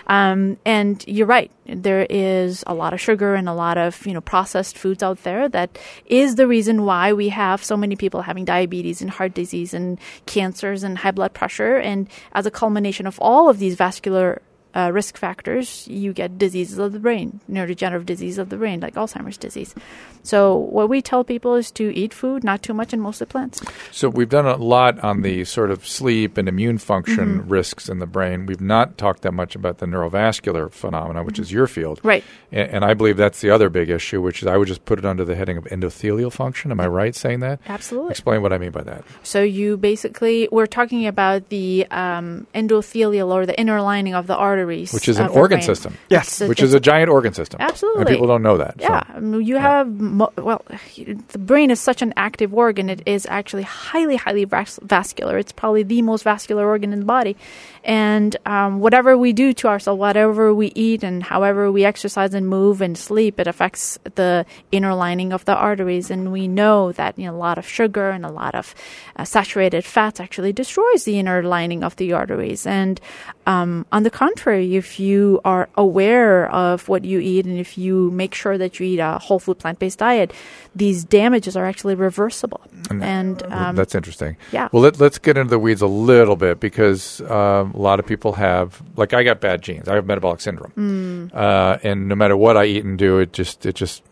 [0.06, 1.50] Um, and you're right.
[1.66, 5.22] There is a lot of sugar and a lot of you know processed foods out
[5.22, 9.35] there that is the reason why we have so many people having diabetes and heart
[9.35, 11.76] disease and cancers and high blood pressure.
[11.76, 14.42] And as a culmination of all of these vascular
[14.74, 18.94] uh, risk factors, you get diseases of the brain, neurodegenerative disease of the brain, like
[18.94, 19.74] Alzheimer's disease.
[20.22, 23.61] So, what we tell people is to eat food, not too much, and mostly plants.
[23.90, 27.48] So we've done a lot on the sort of sleep and immune function Mm-hmm.
[27.48, 28.46] risks in the brain.
[28.46, 32.00] We've not talked that much about the neurovascular phenomena, which is your field.
[32.02, 32.24] Right.
[32.50, 34.98] And, and I believe that's the other big issue, which is I would just put
[34.98, 36.70] it under the heading of endothelial function.
[36.70, 37.61] Am I right saying that?
[37.68, 38.11] Absolutely.
[38.11, 39.04] Explain what I mean by that.
[39.22, 44.37] So you basically we're talking about the um, endothelial or the inner lining of the
[44.62, 45.66] arteries, Which is an uh, organ brain.
[45.66, 45.94] system.
[46.09, 46.40] Yes.
[46.40, 47.61] It's which it's is a giant organ system.
[47.61, 48.01] Absolutely.
[48.03, 48.75] And people don't know that.
[48.81, 50.64] so- Yeah, I mean, you have mo- well,
[50.96, 52.88] the brain is such an active organ.
[52.90, 55.38] It is actually highly, highly vas- vascular.
[55.38, 57.37] It's probably the most vascular organ in the body,
[57.85, 62.47] and um, whatever we do to ourselves, whatever we eat, and however we exercise and
[62.49, 66.11] move and sleep, it affects the inner lining of the arteries.
[66.11, 68.75] And we know that you know a lot of sugar and a lot of
[69.16, 72.66] uh, saturated fats actually destroys the inner lining of the arteries.
[72.66, 73.01] And
[73.47, 78.11] um, on the contrary, if you are aware of what you eat and if you
[78.12, 80.33] make sure that you eat a whole food plant based diet,
[80.74, 82.61] these damages are actually reversible.
[82.90, 84.37] And, um, That's interesting.
[84.52, 84.68] yeah.
[84.72, 88.06] Well, let, let's get into the weeds a little bit because um, a lot of
[88.06, 89.88] people have, like, I got bad genes.
[89.88, 91.35] I have metabolic syndrome, Mm.
[91.35, 94.02] uh, and no matter what I eat and do, it just, it just,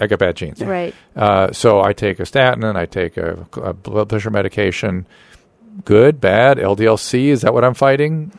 [0.00, 0.60] I got bad genes.
[0.60, 0.94] right.
[1.16, 5.06] Uh, so I take a statin and I take a, a blood pressure medication.
[5.84, 7.26] Good, bad, LDLC.
[7.26, 8.30] Is that what I'm fighting?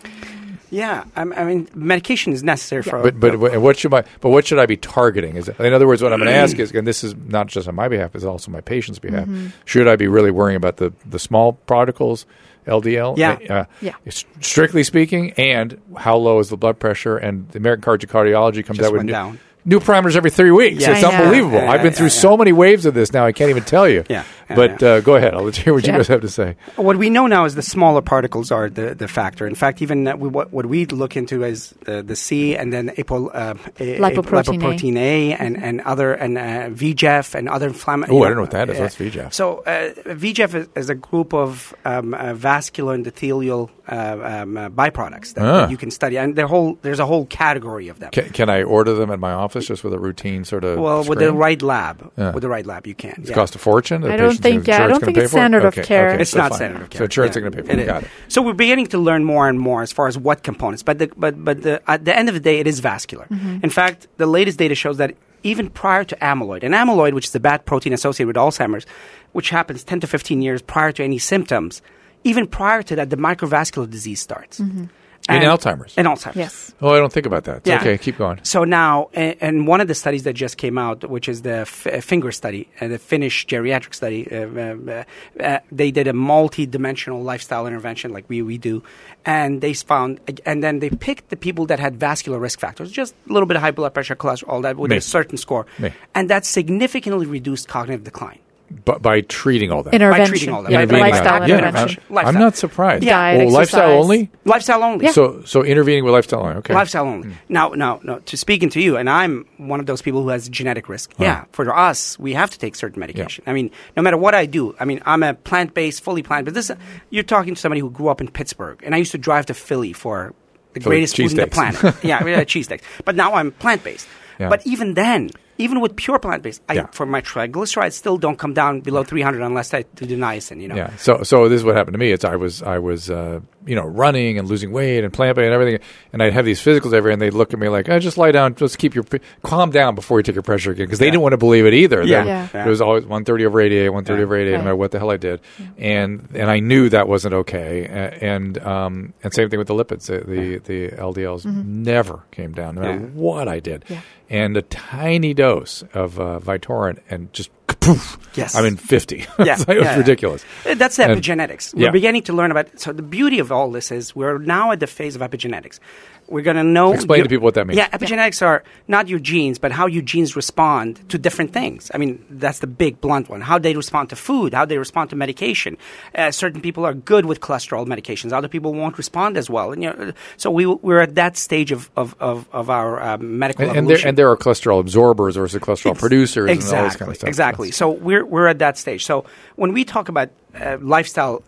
[0.76, 3.02] Yeah, I'm, I mean, medication is necessary for.
[3.02, 5.36] But but what- what should my but what should I be targeting?
[5.38, 7.68] Is in other words, what I'm going to ask is, and this is not just
[7.68, 9.28] on my behalf, it's also my patient's behalf.
[9.66, 12.26] Should I be really worrying about the the small particles,
[12.68, 13.18] LDL?
[13.18, 13.38] Yeah.
[13.50, 13.94] Uh, Yeah.
[14.06, 17.18] s- Strictly speaking, and how low is the blood pressure?
[17.18, 19.40] And the American College of Cardiology comes Just out with new, down.
[19.64, 20.82] new parameters every three weeks.
[20.82, 20.96] Yeah.
[20.96, 21.58] it's I unbelievable.
[21.60, 22.22] Yeah, I've been yeah, through yeah.
[22.28, 23.26] so many waves of this now.
[23.26, 24.04] I can't even tell you.
[24.10, 24.24] Yeah.
[24.48, 25.34] But uh, go ahead.
[25.34, 26.56] I'll let you hear what you guys have to say.
[26.76, 29.48] What we know now is the smaller particles are the, the factor.
[29.48, 32.72] In fact, even uh, we, what, what we look into is the, the C and
[32.72, 34.76] then apo, uh, a- Lipoprotein A.
[34.76, 38.18] lipoprotein A and, and other and uh, VEGF and other inflammatory.
[38.20, 38.80] Oh, I don't know what that is.
[38.80, 39.34] What's VEGF?
[39.34, 44.70] So uh, VEGF is, is a group of um, uh, vascular endothelial uh, um, uh,
[44.70, 45.62] byproducts that, Ah.
[45.62, 48.10] that you can study, and their whole there's a whole category of them.
[48.12, 50.80] Can, can I order them at my office just with a routine sort of?
[50.80, 52.32] well, with the right lab, Yeah.
[52.32, 53.16] with the right lab, you can.
[53.22, 53.36] Does it yeah.
[53.36, 54.04] cost a fortune?
[54.04, 55.40] I don't patient's think- yeah, I don't think it's for it?
[55.40, 56.10] standard of Okay, care.
[56.14, 56.58] okay, It's so not fine.
[56.58, 57.00] standard of care.
[57.00, 57.40] So insurance Yeah.
[57.40, 57.82] is going to pay for It it.
[57.84, 57.88] is.
[57.88, 58.10] Got it.
[58.28, 60.84] So we're beginning to learn more and more as far as what components.
[60.84, 63.26] But the, but but the, at the end of the day, it is vascular.
[63.32, 63.60] Mm-hmm.
[63.64, 67.32] In fact, the latest data shows that even prior to amyloid, and amyloid, which is
[67.32, 68.86] the bad protein associated with Alzheimer's,
[69.34, 71.82] which happens 10 to 15 years prior to any symptoms,
[72.24, 74.60] even prior to that, the microvascular disease starts.
[74.60, 74.90] In
[75.28, 75.98] And- Alzheimer's?
[75.98, 76.36] In Alzheimer's.
[76.36, 76.74] Yes.
[76.82, 77.62] Oh, I don't think about that.
[77.66, 77.80] Yeah.
[77.80, 78.40] Okay, keep going.
[78.44, 81.60] So now, and, and one of the studies that just came out, which is the
[81.62, 85.04] F- uh, finger study, uh, the Finnish geriatric study, uh, uh,
[85.44, 88.84] uh, they did a multi-dimensional lifestyle intervention like we, we do,
[89.26, 93.16] and they found, and then they picked the people that had vascular risk factors, just
[93.30, 94.98] a little bit of high blood pressure, cholesterol, all that, with Me.
[94.98, 95.92] a certain score, Me.
[96.14, 98.40] and that significantly reduced cognitive decline.
[98.84, 99.94] But by treating all that.
[99.94, 100.28] Intervention.
[100.28, 100.72] treating all that.
[100.72, 102.02] Yeah, By- lifestyle by- yeah, intervention.
[102.10, 102.36] I'm, Lifestyle.
[102.36, 103.04] I'm not surprised.
[103.04, 103.18] Yeah.
[103.18, 104.32] Diet, oh, lifestyle only.
[104.44, 105.06] Lifestyle only.
[105.06, 105.12] Yeah.
[105.12, 106.56] So, so intervening with lifestyle only.
[106.58, 106.74] Okay.
[106.74, 107.30] Lifestyle only.
[107.30, 107.34] Hmm.
[107.50, 108.20] Now, now, no.
[108.20, 111.14] To speaking to you, and I'm one of those people who has genetic risk.
[111.20, 113.44] Yeah, for us, we have to take certain medication.
[113.48, 114.76] I mean, no matter what I do.
[114.80, 116.46] I mean, I'm a plant-based, fully plant.
[116.46, 116.72] But this,
[117.12, 119.54] you're talking to somebody who grew up in Pittsburgh, and I used to drive to
[119.54, 120.34] Philly for
[120.74, 121.96] the Philly greatest food in the planet.
[122.04, 122.82] yeah, we had cheesesteaks.
[123.06, 124.08] But now I'm plant-based.
[124.40, 124.50] Yeah.
[124.50, 126.88] But even then, even with pure plant-based, I, Yeah.
[126.92, 130.62] for my triglycerides still don't come down below 300 unless I do the niacin.
[130.62, 130.76] You know.
[130.76, 130.96] Yeah.
[130.98, 132.12] So, so this is what happened to me.
[132.12, 135.46] It's I was I was uh, you know running and losing weight and plant based
[135.46, 135.80] and everything,
[136.14, 138.32] and I'd have these physicals every, and they'd look at me like, oh, just lie
[138.32, 139.06] down, just keep your
[139.44, 141.12] calm down before you take your pressure again, because they Yeah.
[141.14, 142.04] didn't want to believe it either.
[142.04, 142.24] Yeah.
[142.24, 142.66] That Yeah.
[142.66, 144.26] It was always 130 over 88, 130 Yeah.
[144.26, 145.40] over 88, no matter what the hell I did,
[145.78, 147.86] and and I knew that wasn't okay,
[148.22, 150.58] and um and same thing with the lipids, the the,
[150.90, 153.06] the LDLs never came down, no matter Yeah.
[153.14, 154.02] what I did, Yeah.
[154.30, 157.50] and a tiny dose of uh, Vytorin and just.
[157.86, 158.56] Poof, Yes.
[158.56, 159.26] I'm in 50.
[159.40, 159.98] Yeah, It's it was yeah.
[159.98, 160.44] ridiculous.
[160.66, 161.74] That's the And- epigenetics.
[161.76, 161.88] yeah.
[161.88, 162.68] We're beginning to learn about.
[162.80, 165.80] So the beauty of all this is we're now at the phase of epigenetics.
[166.28, 166.92] We're going to know.
[166.94, 167.78] Explain your- to people what that means.
[167.78, 171.92] Yeah, epigenetics are not your genes, but how your genes respond to different things.
[171.94, 173.42] I mean, that's the big blunt one.
[173.42, 175.78] How they respond to food, how they respond to medication.
[176.16, 178.34] Uh, certain people are good with cholesterol medications.
[178.34, 179.72] Other people won't respond as well.
[179.72, 183.38] And, you know, so we we're at that stage of of of, of our um,
[183.38, 186.80] medical And, and, there, and there are cholesterol absorbers versus cholesterol Ex- producers exactly, and
[186.80, 187.28] all this kind of stuff.
[187.28, 187.68] Exactly.
[187.68, 189.06] That's- So we're we're at that stage.
[189.06, 189.26] So
[189.58, 191.44] when we talk about uh, lifestyle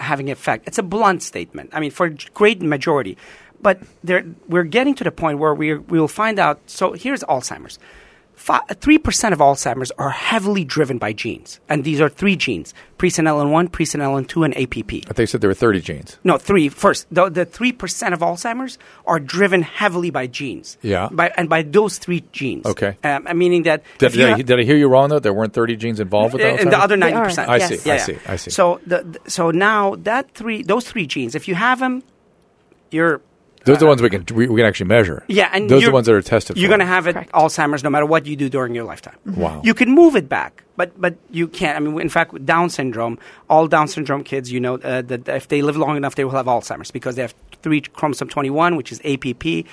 [0.00, 1.70] having effect, it's a blunt statement.
[1.72, 3.16] I mean, for a great majority,
[3.62, 6.60] but there we're getting to the point where we we will find out.
[6.66, 7.78] So here's Alzheimer's.
[8.80, 13.50] Three percent of Alzheimer's are heavily driven by genes, and these are three genes: presenilin
[13.50, 14.92] one, presenilin two, and APP.
[14.92, 16.18] I think you said there were 30 genes.
[16.22, 16.68] No, three.
[16.68, 20.76] First, the the three percent of Alzheimer's are driven heavily by genes.
[20.82, 21.08] Yeah.
[21.10, 22.66] By and by those three genes.
[22.66, 22.96] Okay.
[23.02, 25.18] Um, meaning that Did, did, I, did I hear you wrong, though?
[25.18, 26.62] There weren't 30 genes involved with uh, Alzheimer's?
[26.62, 27.24] and the other ninety are.
[27.24, 27.48] percent.
[27.48, 27.80] I Yes.
[27.80, 28.50] see, I see, I see.
[28.50, 32.02] So the, the- so now that three those three genes, if you have them,
[32.90, 33.22] you're
[33.66, 35.24] Those are the ones we can we, we can actually measure.
[35.28, 36.56] yeah, and those are the ones that are tested.
[36.56, 37.32] You're going to have it Correct.
[37.32, 39.16] Alzheimer's no matter what you do during your lifetime.
[39.26, 39.60] Wow.
[39.64, 41.76] You can move it back, but but you can't.
[41.76, 43.18] I mean, in fact, with Down syndrome,
[43.50, 46.32] all Down syndrome kids, you know, uh, that if they live long enough, they will
[46.32, 49.66] have Alzheimer's because they have three chromosome 21, which is APP.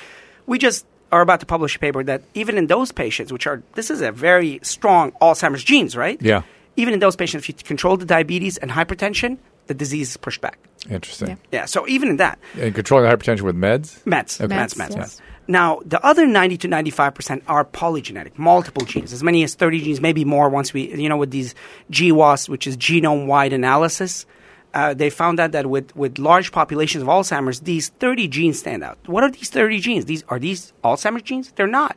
[0.45, 3.61] We just are about to publish a paper that even in those patients, which are
[3.75, 6.19] this is a very strong Alzheimer's genes, right?
[6.21, 6.41] Yeah.
[6.75, 9.37] Even in those patients, if you control the diabetes and hypertension,
[9.67, 10.57] the disease is pushed back.
[10.89, 11.29] Interesting.
[11.29, 11.35] Yeah.
[11.51, 11.65] Yeah.
[11.65, 14.03] So even in that, And controlling the hypertension with meds?
[14.03, 14.53] meds, Okay.
[14.53, 14.97] Mets, Meds, Mets, yes.
[14.97, 15.21] Mets.
[15.47, 19.99] Now, the other 90 to 95% are polygenetic, multiple genes, as many as 30 genes,
[20.01, 21.53] maybe more once we, you know, with these
[21.91, 24.25] GWAS, which is genome wide analysis.
[24.73, 28.83] Uh, they found out that with, with large populations of Alzheimer's, these 30 genes stand
[28.83, 28.97] out.
[29.05, 30.05] What are these 30 genes?
[30.05, 31.51] These Are these Alzheimer's genes?
[31.55, 31.95] They're not.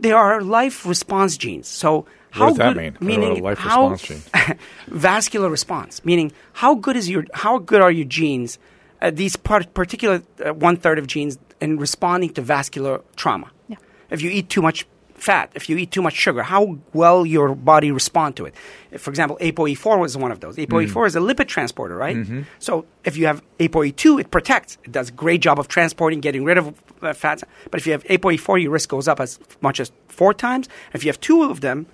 [0.00, 1.68] They are life response genes.
[1.68, 2.06] So,
[2.36, 2.96] how does that good, mean?
[3.00, 4.58] Meaning about a life how, response gene?
[4.88, 8.58] vascular response, meaning how good is your how good are your genes,
[9.02, 13.50] uh, these part, particular uh, one third of genes in responding to vascular trauma.
[13.68, 13.76] Yeah.
[14.10, 17.54] If you eat too much fat, if you eat too much sugar, how well your
[17.54, 18.54] body respond to it.
[18.90, 20.56] If, for example, ApoE4 was one of those.
[20.56, 22.16] ApoE4 is a lipid transporter, right?
[22.16, 22.42] Mm-hmm.
[22.58, 24.78] So if you have ApoE2, it protects.
[24.84, 27.44] It does a great job of transporting, getting rid of uh, fats.
[27.70, 30.68] But if you have ApoE4, your risk goes up as much as four times.
[30.92, 31.86] If you have two of them,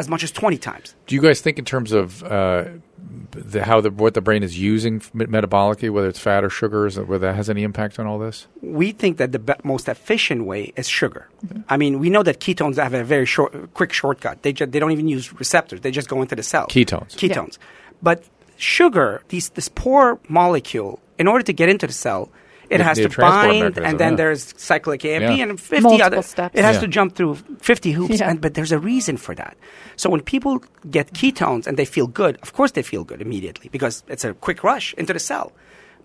[0.00, 0.94] as much as 20 times.
[1.06, 2.64] Do you guys think in terms of uh,
[3.30, 7.26] the, how the what the brain is using metabolically, whether it's fat or sugars, whether
[7.28, 8.46] that has any impact on all this?
[8.60, 11.28] we think that the be- most efficient way is sugar.
[11.68, 14.42] I mean, we know that ketones have a very short, quick shortcut.
[14.42, 16.66] They, ju- they don't even use receptors; they just go into the cell.
[16.66, 17.14] Ketones.
[17.16, 17.58] Ketones.
[18.02, 18.24] But
[18.56, 22.30] sugar, these, this poor molecule, in order to get into the cell,
[22.70, 24.16] it has to bind, mechanism, and then yeah.
[24.16, 25.44] there's cyclic AMP Yeah.
[25.44, 26.56] and 50 Multiple other steps.
[26.58, 26.80] It has Yeah.
[26.82, 28.30] to jump through 50 hoops, Yeah.
[28.30, 29.56] and, but there's a reason for that.
[29.96, 33.68] So when people get ketones and they feel good, of course they feel good immediately
[33.70, 35.52] because it's a quick rush into the cell.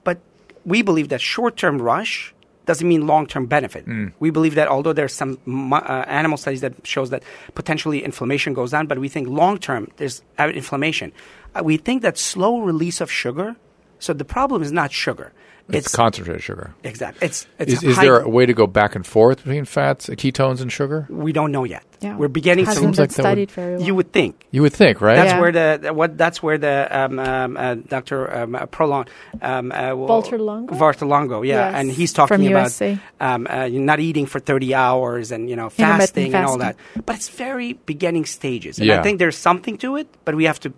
[0.04, 0.18] But
[0.66, 2.34] we believe that short-term rush
[2.66, 3.86] doesn't mean long-term benefit.
[4.20, 5.38] We believe that although there's some
[5.72, 7.22] uh, animal studies that shows that
[7.54, 11.12] potentially inflammation goes down, but we think long-term there's inflammation.
[11.54, 13.56] Uh, we think that slow release of sugar.
[14.00, 15.32] So the problem is not sugar.
[15.70, 16.76] It's, concentrated sugar.
[16.84, 17.26] exactly.
[17.26, 20.62] It's, it's Is, is there a way to go back and forth between fats, ketones,
[20.62, 21.08] and sugar?
[21.10, 21.84] we don't know yet.
[22.02, 22.16] Yeah.
[22.18, 22.88] We're beginning Hasn't to.
[22.88, 23.86] Seems been like that would- very well.
[23.88, 24.46] You would think.
[24.52, 25.16] You would think, right?
[25.16, 25.40] That's Yeah.
[25.42, 28.32] where the, the- what that's where the um, um, uh, Dr.
[28.32, 29.08] Um, uh, Prolon
[29.42, 30.76] um, uh, Walter Longo?
[30.76, 32.82] Walter Longo, yeah, Yes, and he's talking from about
[33.20, 36.76] um, uh, not eating for 30 hours and you know Intermittent fasting and all that.
[37.06, 39.00] But it's very beginning stages, and Yeah.
[39.00, 40.74] I think there's something to it, but we have to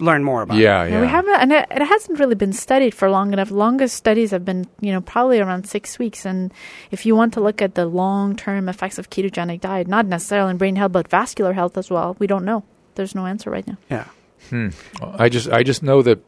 [0.00, 0.56] learn more about.
[0.56, 0.90] yeah, it.
[0.90, 0.94] yeah.
[0.96, 3.50] And we haven't, and it, it hasn't really been studied for long enough.
[3.50, 6.24] Longest studies have been, you know, probably around six weeks.
[6.26, 6.52] And
[6.90, 10.56] if you want to look at the long-term effects of ketogenic diet, not necessarily in
[10.56, 12.64] brain health, but vascular health as well, we don't know.
[12.94, 13.76] There's no answer right now.
[13.90, 14.06] yeah.
[14.48, 14.68] Hmm.
[15.02, 16.18] I just, I just know that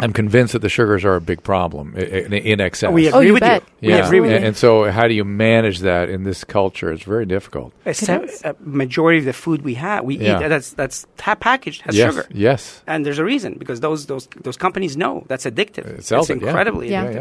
[0.00, 2.90] I'm convinced that the sugars are a big problem in, in excess.
[2.92, 3.62] We Oh, agree you with bet.
[3.82, 3.88] you.
[3.90, 4.46] We yeah, agree with and, you.
[4.48, 6.90] and so how do you manage that in this culture?
[6.90, 7.74] It's very difficult.
[7.84, 10.40] A se- a majority of the food we have, we Yeah.
[10.44, 12.26] eat that's that's ta- packaged has yes, sugar.
[12.32, 12.80] yes.
[12.86, 15.86] And there's a reason because those those those companies know that's addictive.
[15.98, 17.02] It sells it's it, incredibly Yeah.
[17.04, 17.14] Yeah, addictive.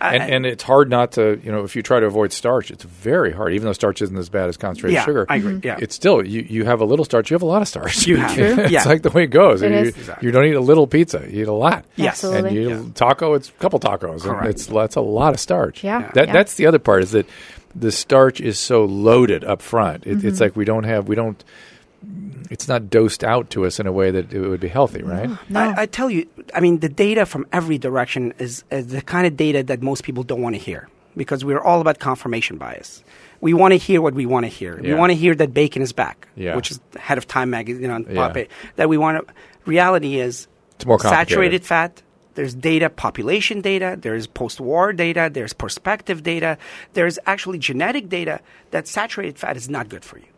[0.00, 0.06] yeah.
[0.06, 2.70] Uh, and, and it's hard not to, you know, if you try to avoid starch,
[2.70, 3.54] it's very hard.
[3.54, 5.78] Even though starch isn't as bad as concentrated Yeah, sugar, I agree, yeah.
[5.80, 8.06] it's still you, you have a little starch, you have a lot of starch.
[8.06, 8.38] You have.
[8.38, 8.84] It's Yeah.
[8.84, 9.62] like the way it goes.
[9.62, 9.96] It you, is.
[9.96, 10.26] Exactly.
[10.26, 11.86] you don't eat a little pizza, you eat a lot.
[11.96, 12.17] Yes.
[12.24, 12.48] Absolutely.
[12.48, 12.82] And you Yeah.
[12.94, 14.12] taco, it's a couple tacos.
[14.12, 14.46] and Correct.
[14.48, 15.82] It's that's a lot of starch.
[15.84, 16.10] Yeah.
[16.14, 16.32] That Yeah.
[16.32, 17.26] that's the other part is that
[17.74, 20.06] the starch is so loaded up front.
[20.06, 20.28] It, Mm-hmm.
[20.28, 21.42] It's like we don't have we don't.
[22.50, 25.28] It's not dosed out to us in a way that it would be healthy, right?
[25.50, 25.60] No.
[25.60, 29.26] I, I tell you, I mean, the data from every direction is, is the kind
[29.26, 33.02] of data that most people don't want to hear because we're all about confirmation bias.
[33.40, 34.80] We want to hear what we want to hear.
[34.80, 36.56] We want to hear that bacon is back, Yeah.
[36.56, 38.14] which is head of Time magazine, you know, on Yeah.
[38.28, 38.48] Pop Eight.
[38.76, 39.34] That we want to.
[39.66, 42.02] Reality is It's more saturated fat.
[42.38, 43.98] There's data, population data.
[44.00, 45.28] There's post-war data.
[45.28, 46.56] There's perspective data.
[46.92, 48.38] There's actually genetic data
[48.70, 50.30] that saturated fat is not good for you.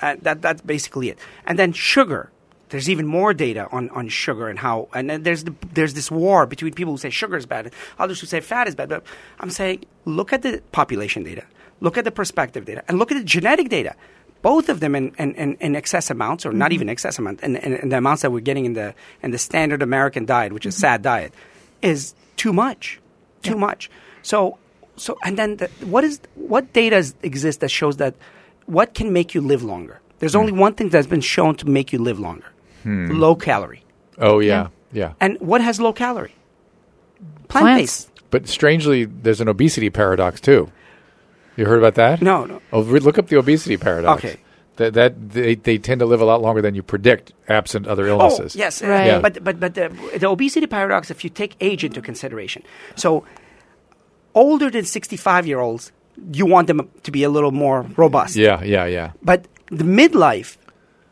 [0.00, 1.18] Uh, that that's basically it.
[1.44, 2.30] And then sugar.
[2.70, 4.88] There's even more data on, on sugar and how.
[4.94, 7.74] And then there's the, there's this war between people who say sugar is bad and
[7.98, 8.88] others who say fat is bad.
[8.88, 9.04] But
[9.38, 11.44] I'm saying look at the population data,
[11.80, 13.94] look at the perspective data, and look at the genetic data.
[14.44, 16.74] Both of them in, in, in, in excess amounts, or not mm-hmm.
[16.74, 17.56] even excess amount, and,
[17.90, 20.80] the amounts that we're getting in the in the standard American diet, which is mm-hmm.
[20.82, 21.32] sad diet,
[21.80, 23.00] is too much,
[23.42, 23.90] too much.
[24.20, 24.58] So
[24.96, 28.16] so and then the, what is what data is, exists that shows that
[28.66, 30.02] what can make you live longer?
[30.18, 30.40] There's mm.
[30.40, 33.12] only one thing that's been shown to make you live longer: hmm.
[33.12, 33.82] low calorie.
[34.18, 35.14] Oh yeah, yeah.
[35.20, 36.34] And what has low calorie?
[37.48, 38.10] Plant based.
[38.28, 40.70] But strangely, there's an obesity paradox too.
[41.56, 42.20] You heard about that?
[42.22, 42.60] No, no.
[42.72, 44.24] Oh, re- look up the obesity paradox.
[44.24, 44.38] Okay.
[44.76, 48.04] That that they, they tend to live a lot longer than you predict, absent other
[48.06, 48.56] Oh, illnesses.
[48.56, 48.82] yes.
[48.82, 49.06] uh, Right.
[49.06, 49.20] Yeah.
[49.20, 49.88] But but but the,
[50.18, 52.62] the obesity paradox, if you take age into consideration,
[52.96, 53.24] so
[54.34, 55.92] older than 65 year olds,
[56.32, 58.34] you want them to be a little more robust.
[58.36, 59.12] Yeah, yeah, yeah.
[59.22, 60.56] But the midlife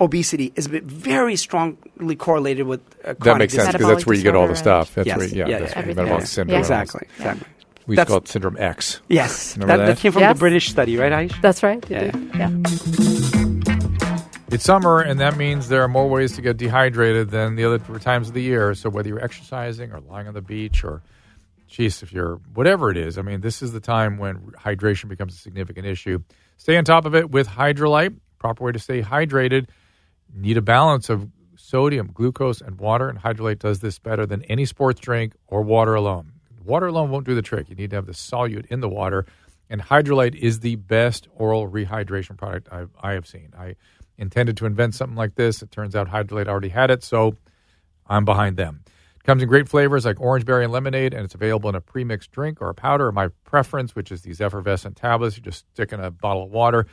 [0.00, 4.22] obesity is very strongly correlated with uh, That chronic makes sense because that's where you
[4.24, 4.94] get all the stuff.
[4.96, 5.18] That's Yes.
[5.18, 5.78] where, yeah, Yeah, that's yeah.
[5.78, 5.96] where Everything.
[6.04, 6.26] metabolic Yeah.
[6.26, 6.58] syndrome.
[6.58, 7.06] Exactly.
[7.18, 7.46] Exactly.
[7.86, 9.00] We used to That's- call it syndrome X.
[9.08, 9.56] Yes.
[9.56, 9.98] Remember That, that?
[9.98, 10.36] came from Yes.
[10.36, 11.40] the British study, right, Aish?
[11.40, 11.84] That's right.
[11.90, 12.10] Yeah.
[12.36, 12.50] yeah.
[14.50, 17.78] It's summer, and that means there are more ways to get dehydrated than the other
[17.98, 18.74] times of the year.
[18.74, 21.00] So whether you're exercising or lying on the beach or,
[21.68, 25.34] geez, if you're whatever it is, I mean, this is the time when hydration becomes
[25.34, 26.18] a significant issue.
[26.58, 28.14] Stay on top of it with Hydralyte.
[28.38, 29.68] Proper way to stay hydrated.
[30.34, 34.66] Need a balance of sodium, glucose, and water, and Hydralyte does this better than any
[34.66, 36.31] sports drink or water alone.
[36.64, 37.68] Water alone won't do the trick.
[37.68, 39.26] You need to have the solute in the water,
[39.68, 43.52] and Hydralyte is the best oral rehydration product I've, I have seen.
[43.58, 43.76] I
[44.18, 45.62] intended to invent something like this.
[45.62, 47.36] It turns out Hydralyte already had it, so
[48.06, 48.82] I'm behind them.
[49.16, 51.80] It comes in great flavors like orange berry and lemonade, and it's available in a
[51.80, 53.10] pre-mixed drink or a powder.
[53.12, 56.86] My preference, which is these effervescent tablets, you just stick in a bottle of water,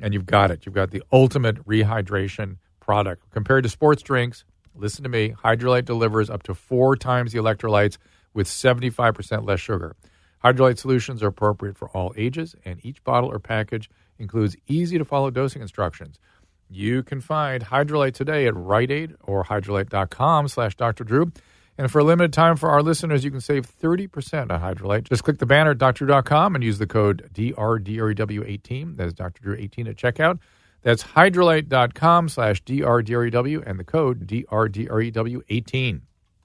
[0.00, 0.66] and you've got it.
[0.66, 3.30] You've got the ultimate rehydration product.
[3.30, 4.44] Compared to sports drinks,
[4.74, 7.96] listen to me, Hydralyte delivers up to four times the electrolytes
[8.34, 9.96] with 75% less sugar.
[10.44, 15.04] Hydralyte solutions are appropriate for all ages, and each bottle or package includes easy to
[15.04, 16.18] follow dosing instructions.
[16.68, 21.04] You can find Hydralyte today at Rite Aid or hydralyte.com slash Dr.
[21.04, 21.32] Drew.
[21.76, 25.08] And for a limited time for our listeners, you can save 30% on Hydralyte.
[25.08, 28.96] Just click the banner at drdrew.com and use the code DRDREW18.
[28.96, 29.42] That is Dr.
[29.42, 30.38] Drew 18 at checkout.
[30.82, 36.00] That's hydralyte.com slash DRDREW and the code DRDREW18.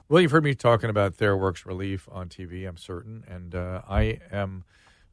[0.07, 4.19] Well, you've heard me talking about Theraworx Relief on TV, I'm certain, and uh, I
[4.31, 4.63] am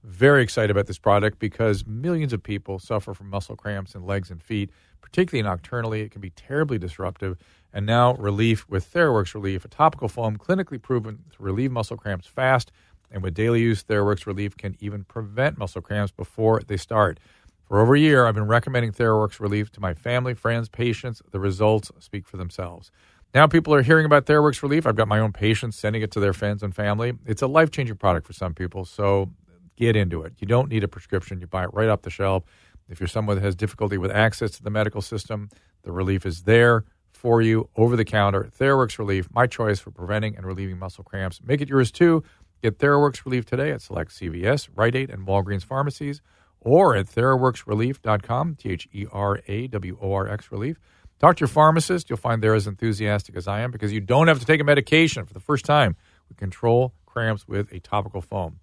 [0.05, 4.31] very excited about this product because millions of people suffer from muscle cramps in legs
[4.31, 4.69] and feet,
[5.01, 6.03] particularly nocturnally.
[6.03, 7.39] It can be terribly disruptive.
[7.73, 12.27] And now, relief with Theraworx Relief, a topical foam clinically proven to relieve muscle cramps
[12.27, 12.71] fast.
[13.11, 17.19] And with daily use, Theraworx Relief can even prevent muscle cramps before they start.
[17.65, 21.23] For over a year, I've been recommending Theraworx Relief to my family, friends, patients.
[21.31, 22.91] The results speak for themselves.
[23.35, 24.87] Now people are hearing about Theraworx Relief.
[24.87, 27.15] I've got my own patients sending it to their friends and family.
[27.25, 29.31] It's a life changing product for some people, so
[29.77, 30.35] get into it.
[30.39, 32.45] You don't need a prescription, you buy it right off the shelf.
[32.91, 35.49] If you're someone that has difficulty with access to the medical system,
[35.83, 38.51] the relief is there for you over the counter.
[38.59, 41.41] Theraworx Relief, my choice for preventing and relieving muscle cramps.
[41.43, 42.23] Make it yours too.
[42.63, 46.21] Get Theraworx Relief today at select CVS, Rite Aid, and Walgreens pharmacies,
[46.61, 50.79] or at TheraworxRelief.com, T H E R A W O R X Relief.
[51.23, 52.11] Talk to your pharmacist.
[52.11, 54.65] You'll find they're as enthusiastic as I am because you don't have to take a
[54.65, 55.95] medication for the first time.
[56.29, 58.59] We control cramps with a topical foam.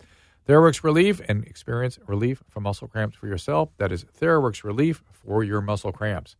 [0.46, 3.70] Theraworx Relief and experience relief from muscle cramps for yourself.
[3.78, 6.36] That is Theraworx Relief for your muscle cramps.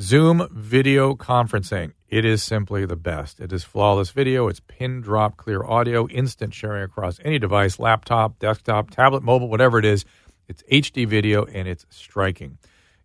[0.00, 1.92] Zoom video conferencing.
[2.08, 3.38] It is simply the best.
[3.38, 4.48] It is flawless video.
[4.48, 9.78] It's pin drop clear audio, instant sharing across any device, laptop, desktop, tablet, mobile, whatever
[9.78, 10.04] it is.
[10.48, 12.58] It's HD video and it's striking.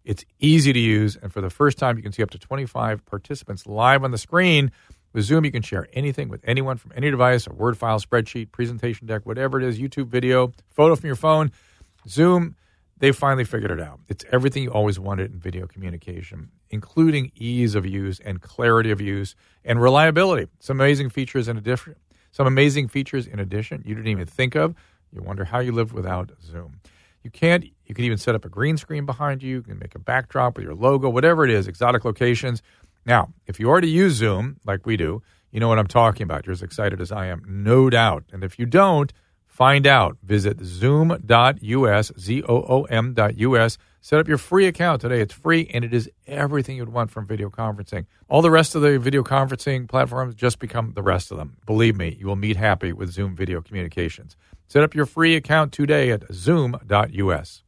[0.07, 3.05] It's easy to use, and for the first time, you can see up to 25
[3.05, 4.71] participants live on the screen.
[5.11, 8.53] With Zoom, you can share anything with anyone from any device, a Word file, spreadsheet,
[8.53, 11.51] presentation deck, whatever it is, YouTube video, photo from your phone.
[12.07, 12.55] Zoom,
[12.99, 13.99] they finally figured it out.
[14.07, 19.01] It's everything you always wanted in video communication, including ease of use and clarity of
[19.01, 19.35] use
[19.65, 20.47] and reliability.
[20.61, 21.95] Some amazing features in addition.
[22.31, 24.73] Some amazing features in addition you didn't even think of.
[25.11, 26.79] You wonder how you live without Zoom.
[27.27, 27.65] You can't.
[27.85, 29.55] You can even set up a green screen behind you.
[29.55, 32.61] You can make a backdrop with your logo, whatever it is, exotic locations.
[33.05, 35.21] Now, if you already use Zoom like we do,
[35.51, 36.45] you know what I'm talking about.
[36.45, 38.23] You're as excited as I am, no doubt.
[38.31, 39.11] And if you don't,
[39.45, 40.15] find out.
[40.23, 43.77] Visit zoom.us, Z O O M.us.
[44.07, 45.19] Set up your free account today.
[45.19, 48.05] It's free and it is everything you'd want from video conferencing.
[48.29, 51.57] All the rest of the video conferencing platforms just become the rest of them.
[51.65, 54.37] Believe me, you will meet happy with Zoom video communications.
[54.69, 57.63] Set up your free account today at zoom.us.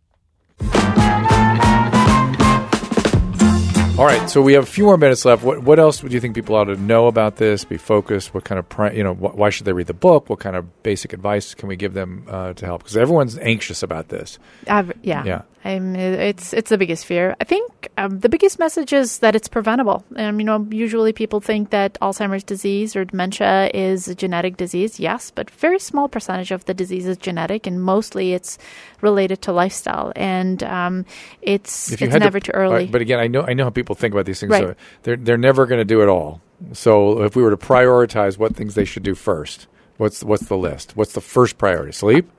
[4.00, 5.44] All right, so we have a few more minutes left.
[5.44, 7.66] What what else would you think people ought to know about this?
[7.66, 8.34] Be focused.
[8.34, 9.14] What kind of you know?
[9.14, 10.30] Wh- why should they read the book?
[10.30, 12.84] What kind of basic advice can we give them uh, to help?
[12.84, 14.40] Because everyone's anxious about this.
[14.68, 15.26] I've, yeah.
[15.26, 15.42] Yeah.
[15.66, 17.36] I'm, it's it's the biggest fear.
[17.42, 20.06] I think um, the biggest message is that it's preventable.
[20.16, 25.00] Um, you know, usually people think that Alzheimer's disease or dementia is a genetic disease.
[25.00, 28.58] Yes, but very small percentage of the disease is genetic, and mostly it's
[29.02, 30.14] related to lifestyle.
[30.16, 31.06] And um,
[31.42, 32.88] it's it's had to- never too early.
[32.88, 34.52] But again, I know I know how people think about these things.
[34.52, 34.64] Right.
[34.64, 36.42] So they're they're never going to do it all.
[36.74, 40.58] So if we were to prioritize what things they should do first, what's what's the
[40.58, 40.96] list?
[40.96, 41.92] What's the first priority?
[41.92, 42.30] Sleep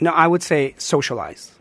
[0.00, 1.52] No, I would say socialize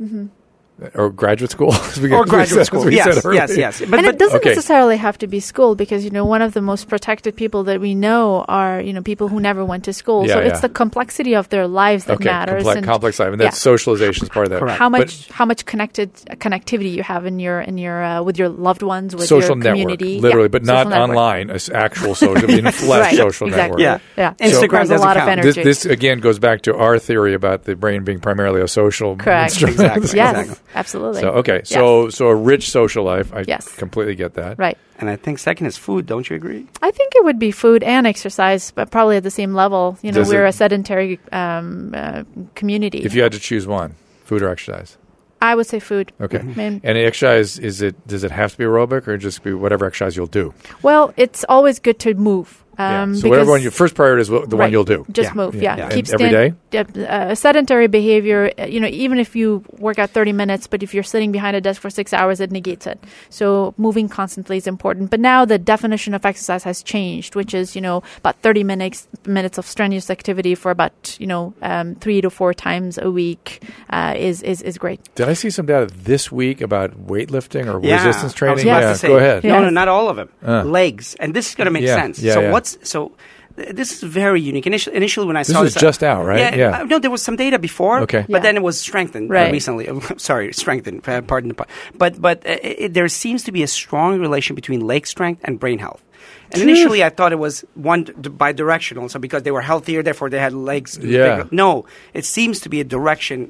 [0.93, 1.73] or graduate school?
[1.91, 2.85] As we- or graduate said- as school.
[2.85, 3.39] we Yes, earlier.
[3.41, 3.79] yes, yes.
[3.79, 4.49] But, and but it doesn't Okay.
[4.49, 7.79] necessarily have to be school because you know one of the most protected people that
[7.81, 10.25] we know are you know people who never went to school.
[10.27, 10.47] Yeah, so yeah.
[10.49, 12.63] it's the complexity of their lives that Okay, matters.
[12.63, 13.71] complex, and complex life, and that's yeah.
[13.71, 14.59] socialization is part of that.
[14.59, 14.77] Correct.
[14.79, 18.37] how But much how much connected connectivity you have in your in your uh, with
[18.37, 21.09] your loved ones with social your network, community, literally, Yeah, but not social network.
[21.09, 21.49] online.
[21.49, 23.83] It's actual social, I flesh Right, social exactly.
[23.83, 24.03] network.
[24.17, 24.33] Yeah.
[24.39, 25.63] Yeah, Instagram There's a doesn't lot of energy.
[25.63, 29.15] This, this again goes back to our theory about the brain being primarily a social
[29.15, 29.51] Correct.
[29.61, 29.77] instrument.
[29.97, 30.17] Exactly.
[30.17, 30.55] yes, Exactly.
[30.75, 31.21] Absolutely.
[31.21, 33.33] So okay, so so a rich social life.
[33.33, 33.67] I Yes.
[33.75, 34.57] completely get that.
[34.59, 34.77] right.
[34.99, 36.05] and I think second is food.
[36.07, 36.65] Don't you agree?
[36.81, 39.97] I think it would be food and exercise, but probably at the same level.
[40.01, 42.23] You know, Does we're it- a sedentary um, uh,
[42.55, 42.99] community.
[43.05, 43.93] If you had to choose one,
[44.25, 44.97] food or exercise.
[45.39, 46.11] I would say food.
[46.19, 46.39] Okay.
[46.39, 47.95] I mean, And exercise is it?
[48.07, 50.51] Does it have to be aerobic or just be whatever exercise you'll do?
[50.81, 52.63] well, it's always good to move.
[52.79, 53.03] Yeah.
[53.03, 55.05] Um, So whatever one your first priority is, wh- the one you'll do.
[55.11, 55.33] Just Yeah.
[55.35, 55.61] move, Yeah.
[55.61, 55.77] yeah.
[55.77, 55.89] Yeah.
[55.95, 60.11] Keep And every stand- Uh, sedentary behavior, uh, you know, even if you work out
[60.11, 62.99] 30 minutes, but if you're sitting behind a desk for six hours, it negates it.
[63.29, 65.09] So moving constantly is important.
[65.09, 69.07] But now the definition of exercise has changed, which is, you know, about 30 minutes
[69.25, 73.61] minutes of strenuous activity for about, you know, um, three to four times a week
[73.89, 74.99] uh, is, is, is great.
[75.15, 78.67] Did I see some data this week about weightlifting or Yeah, resistance I was training?
[78.67, 79.43] about yeah, to say, go ahead.
[79.43, 79.53] Yeah.
[79.53, 80.29] No, no, not all of them.
[80.45, 80.63] Uh.
[80.63, 82.19] Legs, and this is going to make Yeah, sense.
[82.19, 82.51] yeah, so yeah.
[82.75, 83.11] What's so?
[83.55, 84.67] This is very unique.
[84.67, 86.39] Initially, initially when I This saw is this, just out, right?
[86.39, 86.79] Yeah, Yeah.
[86.81, 88.01] uh, no, there was some data before.
[88.01, 88.21] Okay.
[88.29, 88.39] but Yeah.
[88.41, 89.51] then it was strengthened uh, Right.
[89.51, 89.89] recently.
[90.17, 91.01] Sorry, strengthened.
[91.09, 91.65] uh, Pardon the pun.
[91.97, 95.59] But but uh, it, there seems to be a strong relation between leg strength and
[95.59, 96.03] brain health.
[96.51, 100.29] And initially, I thought it was one d- bidirectional, so because they were healthier, therefore
[100.29, 100.97] they had legs.
[101.01, 101.37] Yeah.
[101.37, 101.49] bigger.
[101.51, 103.49] No, it seems to be a direction.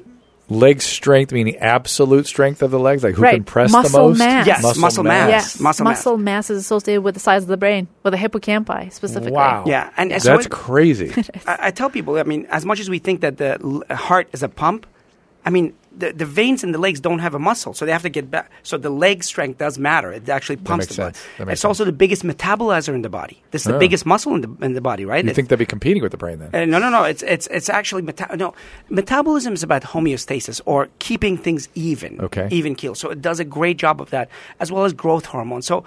[0.50, 3.34] Leg strength meaning absolute strength of the legs, like who Right.
[3.34, 4.18] can press Muscle the most.
[4.18, 4.46] mass.
[4.46, 5.28] Yes, muscle mass.
[5.30, 6.48] Yes, muscle muscle, mass.
[6.48, 6.50] mass.
[6.50, 9.32] is associated with the size of the brain, with the hippocampi specifically.
[9.32, 9.64] Wow.
[9.66, 11.12] Yeah, and- and so that's it- crazy.
[11.46, 14.42] I, I tell people, I mean, as much as we think that the heart is
[14.42, 14.86] a pump,
[15.44, 18.02] I mean, the, the veins in the legs don't have a muscle, so they have
[18.02, 18.50] to get back.
[18.62, 20.12] So the leg strength does matter.
[20.12, 21.16] It actually pumps the blood.
[21.16, 21.50] sense.
[21.50, 23.42] It's also the biggest metabolizer in the body.
[23.50, 23.78] This is the Oh.
[23.78, 25.24] biggest muscle in the in the body, right?
[25.24, 26.50] you think they'd be competing with the brain then?
[26.54, 27.02] Uh, no, no, no.
[27.04, 28.54] It's it's it's actually meta- no.
[28.88, 32.48] Metabolism is about homeostasis or keeping things even, Okay.
[32.50, 32.94] even keel.
[32.94, 34.28] So it does a great job of that,
[34.60, 35.62] as well as growth hormone.
[35.62, 35.84] So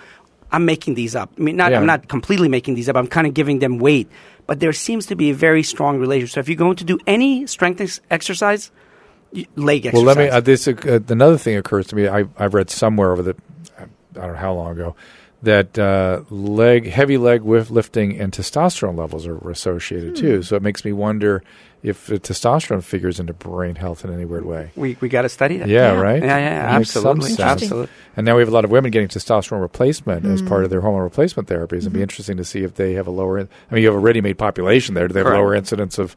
[0.51, 1.29] I'm making these up.
[1.37, 1.79] I mean, not Yeah.
[1.79, 2.95] I'm not completely making these up.
[2.97, 4.07] I'm kind of giving them weight,
[4.47, 6.33] but there seems to be a very strong relationship.
[6.33, 8.69] So if you're going to do any strength ex- exercise,
[9.55, 10.29] leg Well, let me.
[10.29, 12.07] Uh, this uh, another thing occurs to me.
[12.07, 13.35] I, I've read somewhere over the,
[13.79, 14.95] I don't know how long ago,
[15.43, 20.15] that uh, leg heavy leg with lifting and testosterone levels are associated Hmm.
[20.21, 20.43] too.
[20.43, 21.43] So it makes me wonder
[21.81, 24.69] if the testosterone figures into brain health in any weird way.
[24.75, 25.67] we we got to study that.
[25.67, 25.99] Yeah, Yeah.
[25.99, 26.21] right.
[26.21, 27.87] Yeah, yeah, It makes some absolutely, absolutely.
[28.15, 30.47] And now we have a lot of women getting testosterone replacement as Mm.
[30.47, 31.77] part of their hormone replacement therapies.
[31.79, 33.39] It'd be interesting to see if they have a lower.
[33.39, 35.07] I mean, you have a ready-made population there.
[35.07, 36.15] Do they have lower incidence of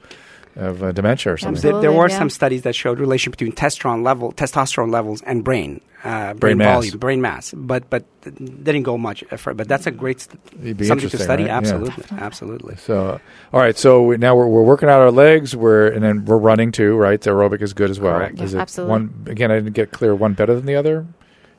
[0.56, 1.62] of uh, dementia or something?
[1.62, 2.18] There, there were yeah.
[2.18, 6.58] some studies that showed relation between testosterone level, testosterone levels, and brain, uh, brain, Brain
[6.58, 6.74] mass.
[6.74, 7.52] volume, brain mass.
[7.56, 9.24] But but th- didn't go much.
[9.36, 10.40] For, but that's a great st-
[10.86, 11.44] something to study.
[11.44, 11.48] right?
[11.50, 11.56] Yeah.
[11.58, 12.76] Absolutely, absolutely.
[12.76, 13.20] So,
[13.52, 13.76] all right.
[13.76, 15.56] So we, now we're, we're working out our legs.
[15.56, 17.20] We're and then we're running too, right?
[17.20, 18.16] The aerobic is good as well.
[18.18, 18.40] Correct.
[18.40, 18.90] Is Yeah, it absolutely.
[18.90, 19.50] one again?
[19.50, 20.14] I didn't get clear.
[20.14, 21.06] One better than the other.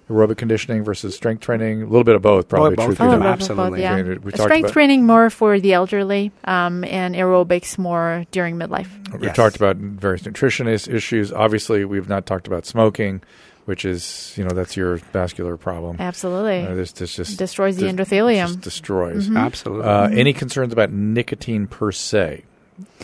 [0.10, 1.82] Aerobic conditioning versus strength training.
[1.82, 2.76] A little bit of both, probably.
[2.76, 3.34] both truth of be them, told.
[3.34, 3.82] absolutely.
[3.82, 3.95] yeah.
[4.01, 8.88] We- we Strength about- training more for the elderly, um, and aerobics more during midlife.
[9.14, 9.36] We've Yes.
[9.36, 11.34] talked about various nutrition is- issues.
[11.34, 13.22] Obviously, we've not talked about smoking,
[13.66, 15.97] which is you know that's your vascular problem.
[15.99, 18.45] Absolutely, Uh, this, this just destroys the just- endothelium.
[18.47, 19.28] just destroys.
[19.28, 19.38] Mhm.
[19.39, 19.86] Absolutely.
[19.88, 22.43] Uh, Any concerns about nicotine per se?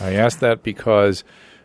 [0.00, 1.24] I ask that because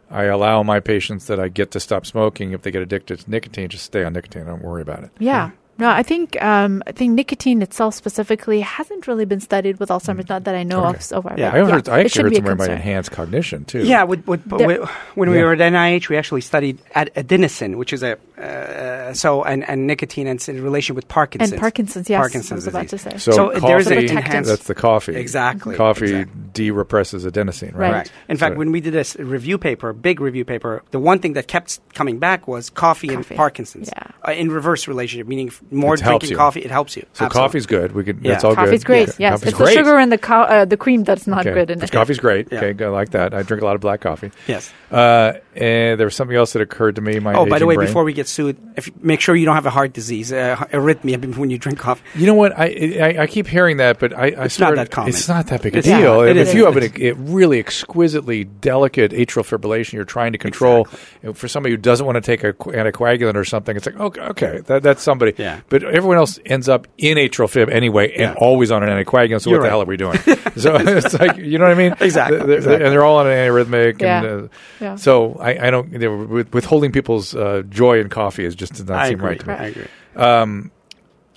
[0.10, 3.30] I allow my patients that I get to stop smoking if they get addicted to
[3.30, 4.46] nicotine, just stay on nicotine.
[4.46, 5.12] Don't worry about it.
[5.20, 5.52] Yeah.
[5.80, 10.28] No, I think um, I think nicotine itself specifically hasn't really been studied with Alzheimer's.
[10.30, 10.98] Not that I know Okay.
[10.98, 11.36] of so far.
[11.38, 11.52] Yeah.
[11.52, 13.84] but I, heard, I it actually should heard be somewhere about enhanced cognition too.
[13.86, 15.44] yeah, with, with, There- with- when we Yeah.
[15.44, 19.88] were at NIH, we actually studied ad- adenosine, which is a uh, so and, and
[19.88, 21.54] nicotine and in relation with Parkinson's.
[21.54, 23.14] And Parkinson's, yes, Parkinson's I was about to disease.
[23.14, 23.18] say.
[23.18, 24.50] So, So coffee, there's an enhanced.
[24.50, 25.16] that's the coffee.
[25.16, 25.76] Exactly.
[25.76, 26.42] Coffee exactly.
[26.54, 27.80] de-represses adenosine, right?
[27.80, 27.92] Right.
[27.92, 28.12] Correct.
[28.30, 31.34] In fact, So- when we did this review paper, big review paper, the one thing
[31.34, 33.90] that kept coming back was coffee, and Parkinson's.
[33.96, 34.04] Yeah.
[34.28, 37.04] Uh, in reverse relationship, meaning f- more It drinking coffee, it helps you.
[37.14, 37.36] So Absolutely.
[37.48, 37.92] coffee's good.
[37.94, 38.20] We could.
[38.22, 38.32] Yeah.
[38.34, 39.08] That's all Coffee's good.
[39.08, 39.08] great.
[39.20, 39.32] Yeah.
[39.32, 39.68] Yes, Coffee's it's great.
[39.68, 41.54] the sugar and the co- uh, the cream that's not Okay.
[41.54, 41.92] good in But it.
[41.92, 42.48] Coffee's great.
[42.52, 42.64] Yeah.
[42.64, 43.34] Okay, I like that.
[43.34, 44.32] I drink a lot of black coffee.
[44.48, 44.72] Yes.
[44.92, 47.20] Uh, and there was something else that occurred to me.
[47.20, 47.88] My Oh, by the way, brain.
[47.88, 51.36] before we get sued, if make sure you don't have a heart disease, uh, arrhythmia
[51.38, 52.02] when you drink coffee.
[52.16, 52.58] You know what?
[52.58, 52.66] I
[53.02, 55.10] I, I keep hearing that, but I, I It's swear not that common.
[55.10, 56.24] It's not that big a It's- deal.
[56.24, 56.54] yeah, it if is.
[56.54, 60.88] you have an, a really exquisitely delicate atrial fibrillation you're trying to control,
[61.24, 64.22] and for somebody who doesn't want to take a anticoagulant or something, it's like okay,
[64.22, 65.34] okay, that, that's somebody.
[65.38, 65.57] Yeah.
[65.70, 68.34] But everyone else ends up in atrial fib anyway, and Yeah.
[68.38, 69.42] always on an anticoagulant.
[69.42, 70.18] So You're what the hell are we doing?
[70.58, 71.96] so it's like you know what I mean?
[72.00, 72.84] Exactly, They're- they're- exactly.
[72.86, 74.02] And they're all on an antiarrhythmic.
[74.02, 74.24] Yeah.
[74.24, 74.48] And, uh,
[74.80, 74.96] Yeah.
[74.96, 75.92] So I, I don't.
[75.92, 79.20] You know, with, withholding people's uh, joy in coffee is just does not I seem
[79.20, 79.30] agree.
[79.30, 79.54] right to me.
[79.54, 79.86] I agree.
[80.16, 80.72] Um,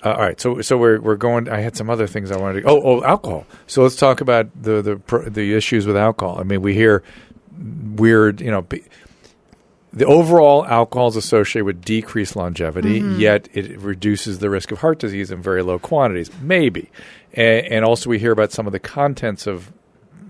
[0.03, 1.47] uh, all right, so so we're we're going.
[1.47, 2.67] I had some other things I wanted to.
[2.69, 3.45] Oh, oh, alcohol.
[3.67, 6.39] So let's talk about the the the issues with alcohol.
[6.39, 7.03] I mean, we hear
[7.95, 8.61] weird, you know.
[8.63, 8.83] Be,
[9.93, 13.19] the overall alcohol is associated with decreased longevity, mm-hmm.
[13.19, 16.29] yet it reduces the risk of heart disease in very low quantities.
[16.41, 16.89] Maybe,
[17.33, 19.71] and, and also we hear about some of the contents of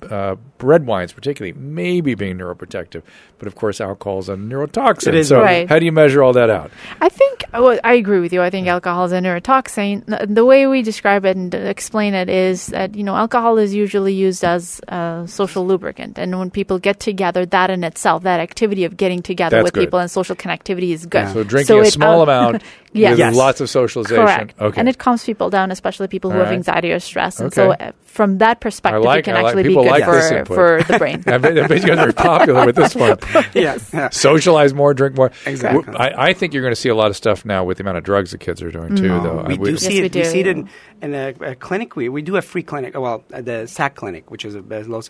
[0.10, 3.04] uh, red wines, particularly, maybe being neuroprotective.
[3.40, 5.14] But of course, alcohol is a neurotoxin.
[5.14, 5.68] Is, so Right.
[5.68, 6.72] how do you measure all that out?
[7.02, 8.42] I think well, I agree with you.
[8.42, 10.34] I think alcohol is a neurotoxin.
[10.34, 14.14] The way we describe it and explain it is that you know alcohol is usually
[14.14, 18.86] used as a social lubricant, and when people get together, that in itself, that activity
[18.86, 19.82] of getting together That's with good.
[19.86, 21.20] people and social connectivity is good.
[21.24, 21.34] Yeah.
[21.34, 22.64] So drinking a it small out- amount
[22.94, 23.12] Yes.
[23.12, 23.36] with Yes.
[23.36, 24.26] lots of socialization.
[24.26, 24.60] Correct.
[24.60, 24.80] Okay.
[24.80, 26.56] And it calms people down, especially people who All have right.
[26.58, 27.40] anxiety or stress.
[27.40, 27.86] And so, Okay.
[27.86, 30.84] uh, from that perspective, like- it can I like- actually be good like for, for
[30.92, 31.24] the brain.
[31.28, 33.18] I bet, I bet you guys are popular with this one.
[33.54, 33.94] Yes.
[34.16, 35.32] Socialize more, drink more.
[35.46, 35.84] Exactly.
[35.84, 37.84] W- I, I think you're going to see a lot of stuff now with the
[37.84, 39.08] amount of drugs the kids are doing too.
[39.08, 40.16] Though We I, do see Yes, we it.
[40.16, 40.70] We see it in,
[41.02, 41.96] in a, a clinic.
[41.96, 42.94] We, we do a free clinic.
[43.00, 45.02] Well, the SAC clinic, which is a, a low.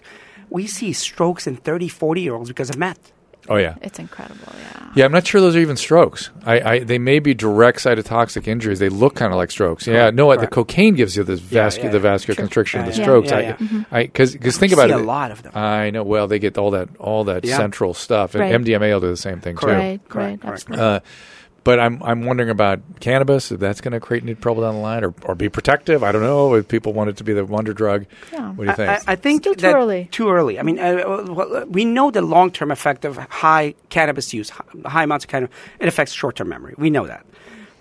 [0.52, 3.12] We see strokes in 30, 40 year olds because of meth.
[3.50, 4.92] Oh yeah, It's incredible, yeah.
[4.96, 5.06] yeah.
[5.06, 6.30] I'm not sure those are even strokes.
[6.46, 8.80] I, I they may be direct cytotoxic injuries.
[8.80, 9.88] They look kind of like strokes.
[9.88, 12.44] Yeah, Correct, no, what the cocaine gives you this Yeah, vascu- yeah, the vascular Sure.
[12.44, 13.30] constriction, of the strokes.
[13.32, 13.84] Yeah, I, yeah.
[13.92, 15.02] I, because because think about see it.
[15.02, 15.52] a lot of them.
[15.56, 16.04] I know.
[16.04, 17.58] Well, they get all that all that Yeah.
[17.58, 18.54] central stuff, and Right.
[18.54, 19.66] MDMA will do the same thing too.
[19.66, 19.80] Correct.
[19.80, 20.64] Right, correct, right, correct.
[20.70, 20.86] absolutely.
[20.86, 21.00] Uh,
[21.64, 23.52] but I'm I'm wondering about cannabis.
[23.52, 26.04] If that's going to create new trouble down the line, or, or be protective.
[26.04, 26.54] I don't know.
[26.56, 28.50] If people want it to be the wonder drug, Yeah.
[28.54, 28.90] what do you think?
[29.08, 30.08] I, I think Still too that- early.
[30.12, 30.60] Too early.
[30.60, 34.50] I mean, uh, well, we know the long-term effect of high cannabis use,
[34.86, 35.56] high amounts of cannabis.
[35.80, 36.74] It affects short-term memory.
[36.78, 37.26] We know that.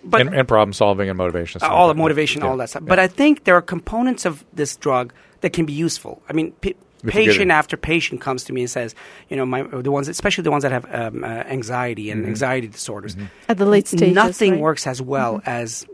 [0.02, 1.62] But and, and problem solving and motivation.
[1.62, 2.48] uh, all the motivation, Yeah.
[2.48, 2.82] all that stuff.
[2.82, 2.88] Yeah.
[2.88, 5.12] But I think there are components of this drug
[5.42, 6.22] that can be useful.
[6.28, 7.54] I mean, p- forget patient it.
[7.54, 8.94] after patient comes to me and says,
[9.28, 12.18] you know, my the ones, especially the ones that have um, uh, anxiety Mm-hmm.
[12.20, 13.16] and anxiety disorders.
[13.48, 14.14] At the late stages.
[14.14, 14.60] Nothing right?
[14.60, 15.86] works as well as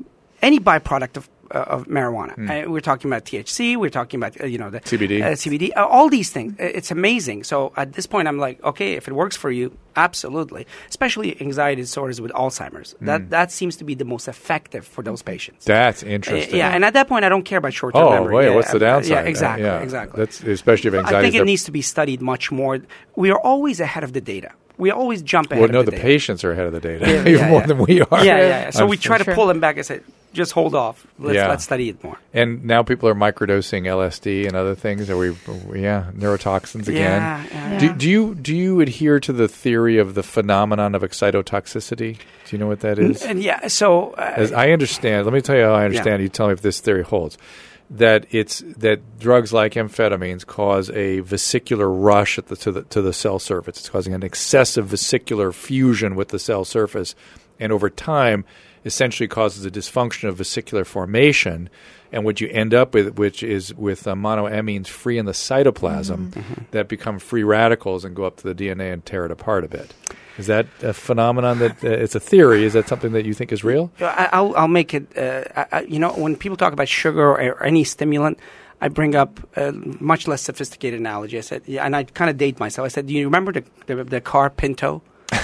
[0.42, 2.34] any byproduct of, of marijuana.
[2.66, 3.76] Uh, we're talking about THC.
[3.76, 5.22] We're talking about uh, you know the CBD.
[5.22, 5.70] uh, CBD.
[5.76, 6.54] Uh, all these things.
[6.58, 7.44] Uh, It's amazing.
[7.44, 10.66] So at this point, I'm like, okay, if it works for you, absolutely.
[10.88, 12.94] Especially anxiety disorders with Alzheimer's.
[13.00, 15.64] That that seems to be the most effective for those patients.
[15.64, 16.56] That's Uh, interesting.
[16.56, 18.34] yeah, and at that point, I don't care about short-term Oh memory.
[18.34, 19.10] wait, Yeah, what's the uh, downside?
[19.10, 19.80] Yeah, Uh, exactly, yeah.
[19.86, 20.16] exactly.
[20.20, 21.16] That's especially if anxiety.
[21.16, 22.78] I think it needs to be studied much more.
[23.16, 24.50] We are always ahead of the data.
[24.78, 25.60] We always jump ahead.
[25.62, 26.06] Well, no, of the, the, data.
[26.06, 27.66] patients are ahead of the data Yeah, even yeah, more yeah.
[27.66, 28.24] than we are.
[28.24, 28.70] Yeah, yeah, yeah.
[28.70, 29.34] So I'm we try to sure.
[29.34, 30.00] pull them back and say,
[30.34, 31.06] just hold off.
[31.18, 31.48] Let's, Yeah.
[31.48, 32.18] let's study it more.
[32.34, 35.08] And now people are microdosing LSD and other things.
[35.08, 35.30] Are we?
[35.80, 37.22] Yeah, neurotoxins again.
[37.22, 37.78] Yeah, yeah.
[37.78, 42.18] Do, do you do you adhere to the theory of the phenomenon of excitotoxicity?
[42.18, 43.22] Do you know what that is?
[43.22, 46.22] And yeah, so uh, As I understand, let me tell you how I understand.
[46.22, 47.38] You tell me if this theory holds.
[47.88, 53.00] That it's that drugs like amphetamines cause a vesicular rush at the, to the to
[53.00, 53.78] the cell surface.
[53.78, 57.14] It's causing an excessive vesicular fusion with the cell surface,
[57.60, 58.44] and over time,
[58.84, 61.68] essentially causes a dysfunction of vesicular formation.
[62.12, 66.32] And what you end up with, which is with uh, monoamines free in the cytoplasm,
[66.70, 69.68] that become free radicals and go up to the DNA and tear it apart a
[69.68, 69.92] bit.
[70.38, 72.64] Is that a phenomenon that uh, it's a theory?
[72.64, 73.90] Is that something that you think is real?
[74.00, 75.16] I, I'll, I'll make it.
[75.16, 78.38] Uh, I, I- you know, when people talk about sugar or, or any stimulant,
[78.80, 81.38] I bring up a much less sophisticated analogy.
[81.38, 82.84] I said, yeah, and I kind of date myself.
[82.84, 85.00] I said, do you remember the, the, the car Pinto,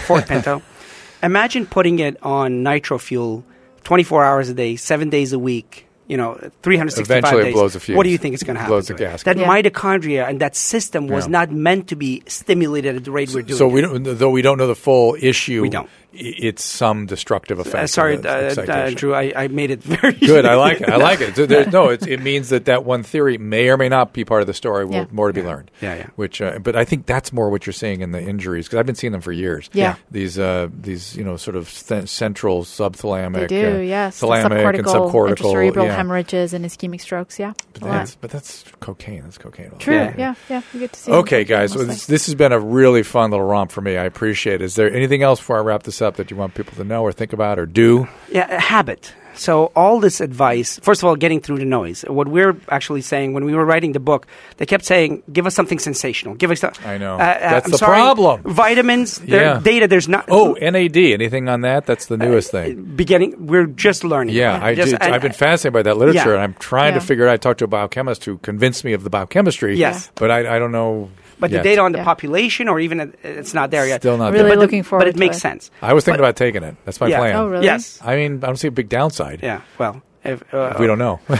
[0.07, 0.61] Ford Pinto?
[1.23, 3.45] Imagine putting it on nitro fuel
[3.85, 5.87] 24 hours a day, seven days a week.
[6.13, 7.55] You know, 365 Eventually it days.
[7.55, 7.97] blows a fuse.
[7.97, 8.73] What do you think is going to happen?
[8.75, 9.07] Blows to the it?
[9.09, 9.25] gasket.
[9.25, 9.49] That Yeah.
[9.49, 11.31] mitochondria and that system was Yeah.
[11.39, 13.57] not meant to be stimulated at the rate we're doing.
[13.57, 13.73] So it.
[13.73, 15.63] we don't, though we don't know the full issue.
[15.63, 15.89] We don't.
[16.15, 17.85] I- It's some destructive effect.
[17.85, 18.91] Uh, sorry, uh, uh.
[18.95, 19.15] Drew.
[19.15, 20.45] I, I made it very Good.
[20.47, 20.89] I like it.
[20.89, 21.37] I like it.
[21.37, 24.25] So there- no, it's, it means that that one theory may or may not be
[24.25, 24.85] part of the story.
[24.85, 25.07] Will, Yeah.
[25.11, 25.71] More to be learned.
[25.81, 26.07] Yeah, yeah.
[26.17, 28.87] Which, uh, but I think that's more what you're seeing in the injuries because I've
[28.87, 29.69] been seeing them for years.
[29.73, 29.97] Yeah.
[30.11, 34.21] These, uh, these, you know, sort of th- central subthalamic, They do, uh, yes.
[34.21, 35.35] thalamic and subcortical,
[35.73, 35.97] intracerebral yeah.
[35.97, 37.39] hemorrhages and ischemic strokes.
[37.39, 39.23] Yeah, But that's, but that's cocaine.
[39.23, 39.71] That's cocaine.
[39.79, 39.95] True.
[39.95, 40.15] Yeah.
[40.19, 40.63] Yeah, yeah.
[40.75, 41.13] You get to see.
[41.13, 41.75] Okay, guys.
[41.75, 43.97] Well, this, this has been a really fun little romp for me.
[43.97, 44.63] I appreciate it.
[44.63, 47.03] Is there anything else before I wrap this up that you want people to know
[47.03, 48.09] or think about or do?
[48.31, 49.15] Yeah, a habit.
[49.35, 52.03] So all this advice, first of all, getting through the noise.
[52.07, 54.27] What we're actually saying when we were writing the book,
[54.59, 56.35] they kept saying, "Give us something sensational.
[56.35, 57.15] Give us." some-" I know.
[57.15, 58.43] Uh, uh, That's I'm the sorry, problem.
[58.43, 59.59] Vitamins, Yeah.
[59.65, 59.89] data.
[59.89, 60.27] There's not.
[60.29, 60.99] Oh, NAD.
[61.15, 61.87] Anything on that?
[61.87, 62.83] That's the newest thing.
[62.95, 63.47] beginning.
[63.47, 64.35] We're just learning.
[64.35, 66.35] Yeah, I Just- and- I've been fascinated by that literature, Yeah.
[66.35, 67.01] and I'm trying Yeah.
[67.01, 67.33] to figure out.
[67.33, 69.77] I talked to a biochemist who convinced me of the biochemistry.
[69.79, 70.11] Yes.
[70.17, 71.09] but I, I don't know.
[71.43, 71.63] But yet.
[71.63, 72.05] the data on the Yeah.
[72.13, 74.01] population, or even uh, it's not there yet.
[74.01, 74.57] Still not Really there.
[74.57, 75.41] But, looking forward but it to makes it.
[75.41, 75.71] sense.
[75.83, 76.75] I was thinking but- about taking it.
[76.87, 77.19] That's my Yeah.
[77.19, 77.37] plan.
[77.37, 77.65] Oh, really?
[77.67, 77.99] Yes.
[78.01, 79.41] I mean, I don't see a big downside.
[79.43, 79.61] Yeah.
[79.79, 81.19] Well, if, uh, We don't know.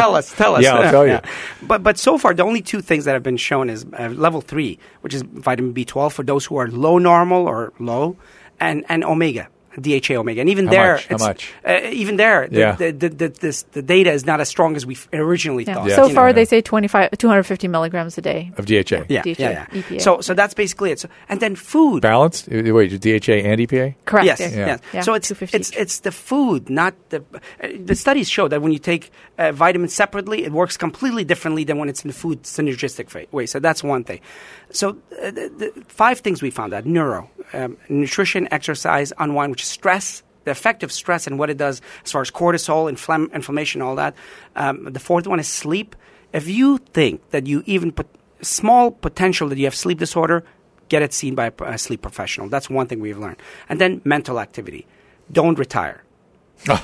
[0.00, 0.62] tell us, tell us.
[0.64, 1.20] Yeah, I'll tell you.
[1.62, 4.40] But but so far, the only two things that have been shown is uh, level
[4.40, 8.16] three, which is vitamin B12 for those who are low normal or low,
[8.58, 9.48] and and omega.
[9.80, 11.06] DHA omega, and even How there, much?
[11.08, 11.52] How much?
[11.66, 12.72] Uh, even there, the, Yeah.
[12.76, 15.74] the, the, the, this, the data is not as strong as we originally Yeah.
[15.74, 15.88] thought.
[15.88, 15.96] Yeah.
[15.96, 16.32] So you far, know.
[16.34, 18.52] they say 25, 250 milligrams a day.
[18.56, 19.04] of DHA.
[19.08, 19.66] yeah, DHA, yeah, yeah.
[19.82, 20.00] EPA.
[20.00, 21.00] So so that's basically it.
[21.00, 22.02] So, and then food.
[22.02, 22.48] Balanced?
[22.50, 23.94] Uh, Wait, DHA and EPA?
[24.04, 24.26] Correct.
[24.26, 24.48] Yes, yeah.
[24.66, 24.80] yes.
[24.92, 25.76] Yeah, So it's it's each.
[25.76, 27.22] it's the food, not the.
[27.62, 31.64] Uh, the studies show that when you take uh, vitamins separately, it works completely differently
[31.64, 33.46] than when it's in the food synergistic way.
[33.46, 34.20] So that's one thing.
[34.70, 39.62] So uh, the, the five things we found out: neuro, um, nutrition, exercise, unwind, which
[39.62, 40.22] is stress.
[40.44, 43.96] The effect of stress and what it does as far as cortisol, inflam- inflammation, all
[43.96, 44.14] that.
[44.54, 45.96] Um, the fourth one is sleep.
[46.32, 48.06] If you think that you even put
[48.42, 50.44] small potential that you have sleep disorder,
[50.88, 52.48] get it seen by a, a sleep professional.
[52.48, 53.38] That's one thing we've learned.
[53.68, 54.86] And then mental activity.
[55.32, 56.04] Don't retire.
[56.68, 56.74] Or-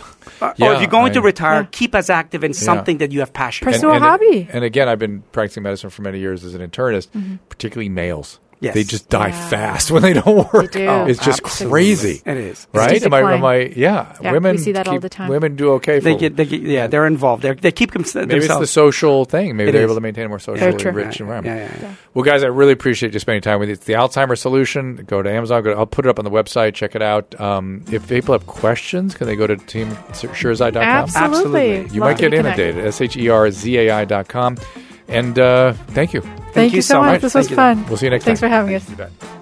[0.41, 1.67] or Yeah, if you're going to retire, Yeah.
[1.71, 3.65] keep as active in something that you have passion.
[3.67, 3.91] Pursue for.
[3.91, 4.49] a and, hobby.
[4.53, 7.37] And again, I've been practicing medicine for many years as an internist, mm-hmm.
[7.49, 8.39] particularly males.
[8.63, 8.75] Yes.
[8.75, 9.49] They just die Yeah.
[9.49, 10.71] fast when they don't work.
[10.73, 10.89] do.
[11.09, 11.71] It's just Absolutely.
[11.73, 12.23] crazy.
[12.25, 12.67] It is.
[12.73, 13.03] Right?
[13.03, 13.45] Am I, am.
[13.45, 14.17] I, yeah.
[14.23, 15.29] Yeah, women we see that all the time.
[15.29, 17.43] Women do okay for They get, they get, yeah, they're involved.
[17.43, 19.57] They're, they keep them, Maybe it's the social thing.
[19.57, 19.87] Maybe It they're is.
[19.87, 20.83] able to maintain a more socially rich
[21.19, 21.45] Yeah, environment.
[21.45, 21.95] yeah, yeah, yeah.
[22.15, 23.73] Well, guys, I really appreciate you spending time with you.
[23.75, 25.05] It's the Alzheimer's solution.
[25.09, 25.63] Go to Amazon.
[25.65, 26.75] Go I'll put it up on the website.
[26.75, 27.39] Check it out.
[27.41, 30.77] Um, if people have questions, can they go to teamsherzai.com?
[30.83, 31.33] Absolutely.
[31.33, 31.95] Absolutely.
[31.95, 32.39] You Love might get reconnect.
[32.39, 32.87] inundated.
[32.87, 34.57] S H E R Z A I dot com.
[35.09, 36.23] And uh, thank you.
[36.53, 37.13] Thank, you you so so much.
[37.13, 37.23] much.
[37.23, 37.57] This Thank was you.
[37.57, 37.87] fun.
[37.87, 38.51] We'll see you next Thanks time.
[38.51, 39.42] Thanks for having us.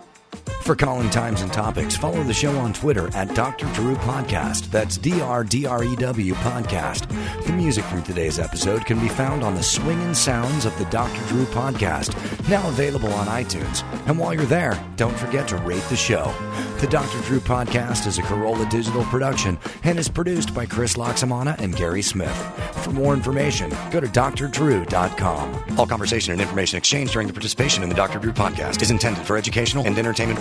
[0.62, 3.66] For calling times and topics, follow the show on Twitter at Dr.
[3.72, 4.70] Drew Podcast.
[4.70, 7.08] That's D R D R E W Podcast.
[7.46, 11.20] The music from today's episode can be found on the swinging sounds of the Dr.
[11.28, 12.14] Drew Podcast,
[12.48, 13.82] now available on iTunes.
[14.06, 16.32] And while you're there, don't forget to rate the show.
[16.80, 17.20] The Dr.
[17.22, 22.02] Drew Podcast is a Corolla Digital production and is produced by Chris Laxamana and Gary
[22.02, 22.36] Smith.
[22.84, 25.78] For more information, go to drdrew.com.
[25.78, 28.18] All conversation and information exchanged during the participation in the Dr.
[28.18, 30.38] Drew Podcast is intended for educational and entertainment